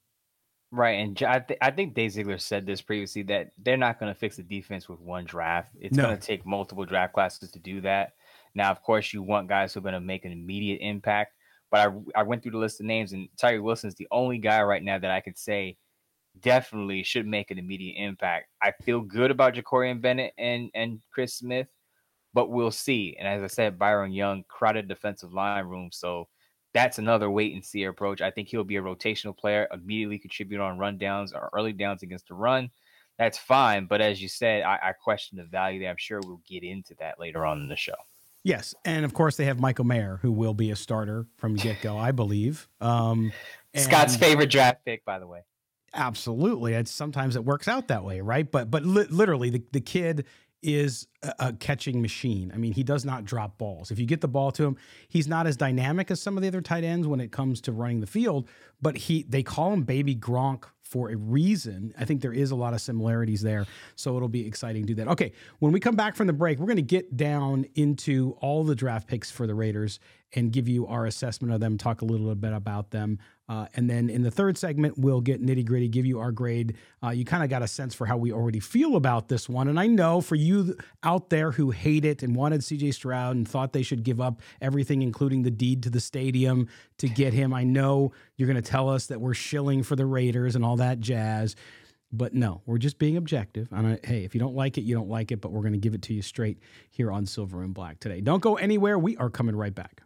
Right, 0.72 1.00
and 1.00 1.24
I, 1.24 1.40
th- 1.40 1.60
I 1.62 1.72
think 1.72 1.96
Dave 1.96 2.12
Ziegler 2.12 2.38
said 2.38 2.66
this 2.66 2.82
previously 2.82 3.24
that 3.24 3.52
they're 3.58 3.78
not 3.78 4.00
going 4.00 4.14
to 4.14 4.20
fix 4.20 4.38
the 4.38 4.44
defense 4.44 4.88
with 4.88 5.00
one 5.00 5.26
draft. 5.26 5.72
It's 5.80 5.96
no. 5.96 6.04
going 6.04 6.18
to 6.18 6.22
take 6.28 6.46
multiple 6.46 6.86
draft 6.86 7.14
classes 7.14 7.52
to 7.52 7.60
do 7.60 7.82
that. 7.82 8.14
Now, 8.54 8.72
of 8.72 8.82
course, 8.84 9.14
you 9.14 9.24
want 9.24 9.50
guys 9.50 9.74
who 9.74 9.80
are 9.80 9.84
going 9.84 9.94
to 9.94 10.00
make 10.00 10.26
an 10.26 10.32
immediate 10.32 10.80
impact. 10.82 11.34
But 11.72 11.88
I, 11.88 12.20
I 12.22 12.24
went 12.24 12.42
through 12.42 12.54
the 12.54 12.60
list 12.60 12.80
of 12.80 12.88
names, 12.88 13.14
and 13.14 13.30
Tyree 13.38 13.60
Wilson 13.60 13.88
is 13.88 13.96
the 13.96 14.08
only 14.12 14.40
guy 14.40 14.62
right 14.64 14.84
now 14.84 14.98
that 14.98 15.12
I 15.12 15.22
could 15.22 15.38
say 15.38 15.78
definitely 16.42 17.04
should 17.04 17.28
make 17.28 17.52
an 17.52 17.58
immediate 17.58 18.02
impact. 18.02 18.48
I 18.62 18.72
feel 18.84 19.02
good 19.02 19.32
about 19.32 19.56
Jakorian 19.56 20.02
Bennett 20.02 20.34
and 20.38 20.70
and 20.74 21.02
Chris 21.12 21.36
Smith, 21.36 21.68
but 22.34 22.50
we'll 22.50 22.72
see. 22.72 23.16
And 23.20 23.28
as 23.28 23.44
I 23.44 23.48
said, 23.48 23.80
Byron 23.80 24.12
Young, 24.12 24.44
crowded 24.48 24.88
defensive 24.88 25.34
line 25.34 25.66
room, 25.66 25.90
so 25.92 26.28
that's 26.74 27.00
another 27.00 27.30
wait 27.30 27.54
and 27.54 27.66
see 27.66 27.84
approach. 27.84 28.22
I 28.22 28.32
think 28.32 28.48
he'll 28.48 28.64
be 28.64 28.78
a 28.78 28.82
rotational 28.82 29.38
player, 29.38 29.68
immediately 29.74 30.20
contribute 30.20 30.62
on 30.62 30.78
rundowns 30.78 31.34
or 31.34 31.50
early 31.54 31.74
downs 31.74 32.04
against 32.04 32.28
the 32.28 32.36
run. 32.36 32.70
That's 33.18 33.38
fine, 33.38 33.86
but 33.86 34.00
as 34.00 34.22
you 34.22 34.30
said, 34.30 34.64
I, 34.64 34.80
I 34.82 34.94
question 34.94 35.38
the 35.38 35.44
value 35.44 35.82
there. 35.82 35.90
I'm 35.90 35.98
sure 35.98 36.22
we'll 36.24 36.42
get 36.48 36.64
into 36.64 36.96
that 37.00 37.20
later 37.20 37.46
on 37.46 37.60
in 37.60 37.68
the 37.68 37.76
show. 37.76 37.96
Yes, 38.44 38.74
and 38.86 39.04
of 39.04 39.14
course 39.14 39.36
they 39.36 39.46
have 39.46 39.60
Michael 39.60 39.84
Mayer, 39.84 40.20
who 40.22 40.32
will 40.32 40.54
be 40.54 40.72
a 40.72 40.76
starter 40.76 41.28
from 41.36 41.56
get 41.56 41.82
go, 41.82 41.98
I 41.98 42.12
believe. 42.12 42.70
Um, 42.80 43.34
Scott's 43.76 44.16
favorite 44.16 44.50
draft 44.50 44.86
pick, 44.86 45.04
by 45.04 45.20
the 45.20 45.28
way. 45.28 45.42
Absolutely. 45.94 46.74
It's 46.74 46.92
sometimes 46.92 47.36
it 47.36 47.44
works 47.44 47.68
out 47.68 47.88
that 47.88 48.04
way, 48.04 48.22
right? 48.22 48.50
But 48.50 48.70
but 48.70 48.86
li- 48.86 49.08
literally 49.10 49.50
the, 49.50 49.64
the 49.72 49.82
kid 49.82 50.26
is 50.62 51.08
a, 51.24 51.34
a, 51.40 51.54
catching 51.54 52.02
machine. 52.02 52.52
I 52.54 52.58
mean, 52.58 52.74
he 52.74 52.84
does 52.84 53.06
not 53.06 53.24
drop 53.24 53.58
balls. 53.58 53.92
If 53.92 54.00
you 54.00 54.06
get 54.06 54.22
the 54.22 54.28
ball 54.28 54.52
to 54.52 54.66
him, 54.66 54.78
he's 55.08 55.28
not 55.28 55.48
as 55.48 55.56
dynamic 55.56 56.12
as 56.12 56.22
some 56.22 56.36
of 56.38 56.42
the 56.42 56.50
other 56.50 56.62
tight 56.62 56.84
ends 56.84 57.08
when 57.08 57.22
it 57.22 57.32
comes 57.32 57.62
to 57.62 57.72
running 57.72 58.02
the 58.02 58.08
field, 58.08 58.50
but 58.82 58.98
he 58.98 59.24
they 59.24 59.44
call 59.44 59.74
him 59.74 59.84
baby 59.84 60.16
Gronk 60.16 60.66
for 60.90 61.12
a 61.12 61.16
reason. 61.16 61.94
I 62.00 62.06
think 62.06 62.22
there 62.22 62.34
is 62.34 62.50
a 62.50 62.56
lot 62.56 62.74
of 62.74 62.82
similarities 62.82 63.42
there. 63.42 63.68
So 63.96 64.16
it'll 64.16 64.28
be 64.28 64.46
exciting 64.46 64.84
to 64.84 64.88
do 64.88 64.96
that. 64.96 65.08
Okay, 65.10 65.34
when 65.60 65.72
we 65.72 65.80
come 65.80 65.96
back 65.96 66.16
from 66.16 66.26
the 66.26 66.34
break, 66.34 66.58
we're 66.58 66.66
going 66.66 66.78
to 66.78 66.82
get 66.82 67.16
down 67.16 67.66
into 67.76 68.36
all 68.42 68.64
the 68.64 68.76
draft 68.76 69.08
picks 69.08 69.30
for 69.30 69.46
the 69.46 69.54
Raiders 69.54 70.00
and 70.34 70.52
give 70.52 70.68
you 70.68 70.88
our 70.88 71.06
assessment 71.06 71.54
of 71.54 71.60
them, 71.60 71.78
talk 71.78 72.02
a 72.02 72.06
little 72.06 72.34
bit 72.36 72.54
about 72.54 72.92
them. 72.92 73.20
Uh, 73.48 73.66
and 73.76 73.90
then 73.90 74.10
in 74.10 74.22
the 74.22 74.30
third 74.30 74.58
segment, 74.58 74.96
we'll 74.98 75.22
get 75.22 75.44
nitty 75.44 75.66
gritty, 75.66 75.88
give 75.88 76.06
you 76.06 76.20
our 76.20 76.32
grade. 76.32 76.76
Uh, 77.04 77.10
you 77.10 77.26
kind 77.26 77.44
of 77.44 77.50
got 77.50 77.64
a 77.64 77.68
sense 77.68 77.96
for 77.96 78.06
how 78.06 78.16
we 78.16 78.32
already 78.32 78.60
feel 78.60 78.96
about 78.96 79.28
this 79.28 79.50
one. 79.50 79.68
And 79.68 79.80
I 79.80 79.88
know 79.88 80.22
for 80.22 80.36
you 80.36 80.76
out 81.04 81.32
there 81.32 81.52
who 81.52 81.72
hate 81.72 82.06
it 82.06 82.22
and 82.22 82.36
wanted 82.36 82.62
CJ 82.62 82.94
Stroud 82.94 83.36
and 83.36 83.48
thought 83.48 83.74
they 83.74 83.82
should 83.82 84.04
give 84.04 84.22
up 84.22 84.42
everything, 84.62 85.02
including 85.02 85.42
the 85.42 85.52
deed 85.52 85.82
to 85.84 85.90
the 85.90 86.00
stadium 86.00 86.68
to 87.00 87.10
get 87.10 87.34
him, 87.34 87.54
I 87.54 87.64
know 87.64 88.14
you're 88.38 88.48
going 88.48 88.62
to 88.62 88.70
tell 88.70 88.90
us 88.90 89.08
that 89.08 89.20
we're 89.20 89.34
shilling 89.34 89.84
for 89.84 89.96
the 89.96 90.06
Raiders 90.06 90.56
and 90.56 90.64
all 90.64 90.78
that 90.78 91.00
jazz. 91.00 91.56
But 92.12 92.34
no, 92.34 92.62
we're 92.66 92.80
just 92.80 92.98
being 92.98 93.18
objective. 93.18 93.68
And 93.72 94.00
hey, 94.04 94.24
if 94.24 94.34
you 94.34 94.40
don't 94.40 94.56
like 94.56 94.78
it, 94.78 94.82
you 94.82 94.96
don't 94.96 95.10
like 95.10 95.32
it, 95.32 95.42
but 95.42 95.52
we're 95.52 95.62
going 95.62 95.74
to 95.74 95.80
give 95.80 95.94
it 95.94 96.02
to 96.04 96.14
you 96.14 96.22
straight 96.22 96.58
here 96.90 97.12
on 97.12 97.26
Silver 97.26 97.62
and 97.62 97.74
Black 97.74 98.00
today. 98.00 98.22
Don't 98.22 98.42
go 98.42 98.56
anywhere. 98.56 98.98
We 98.98 99.16
are 99.18 99.30
coming 99.30 99.56
right 99.56 99.74
back. 99.74 100.02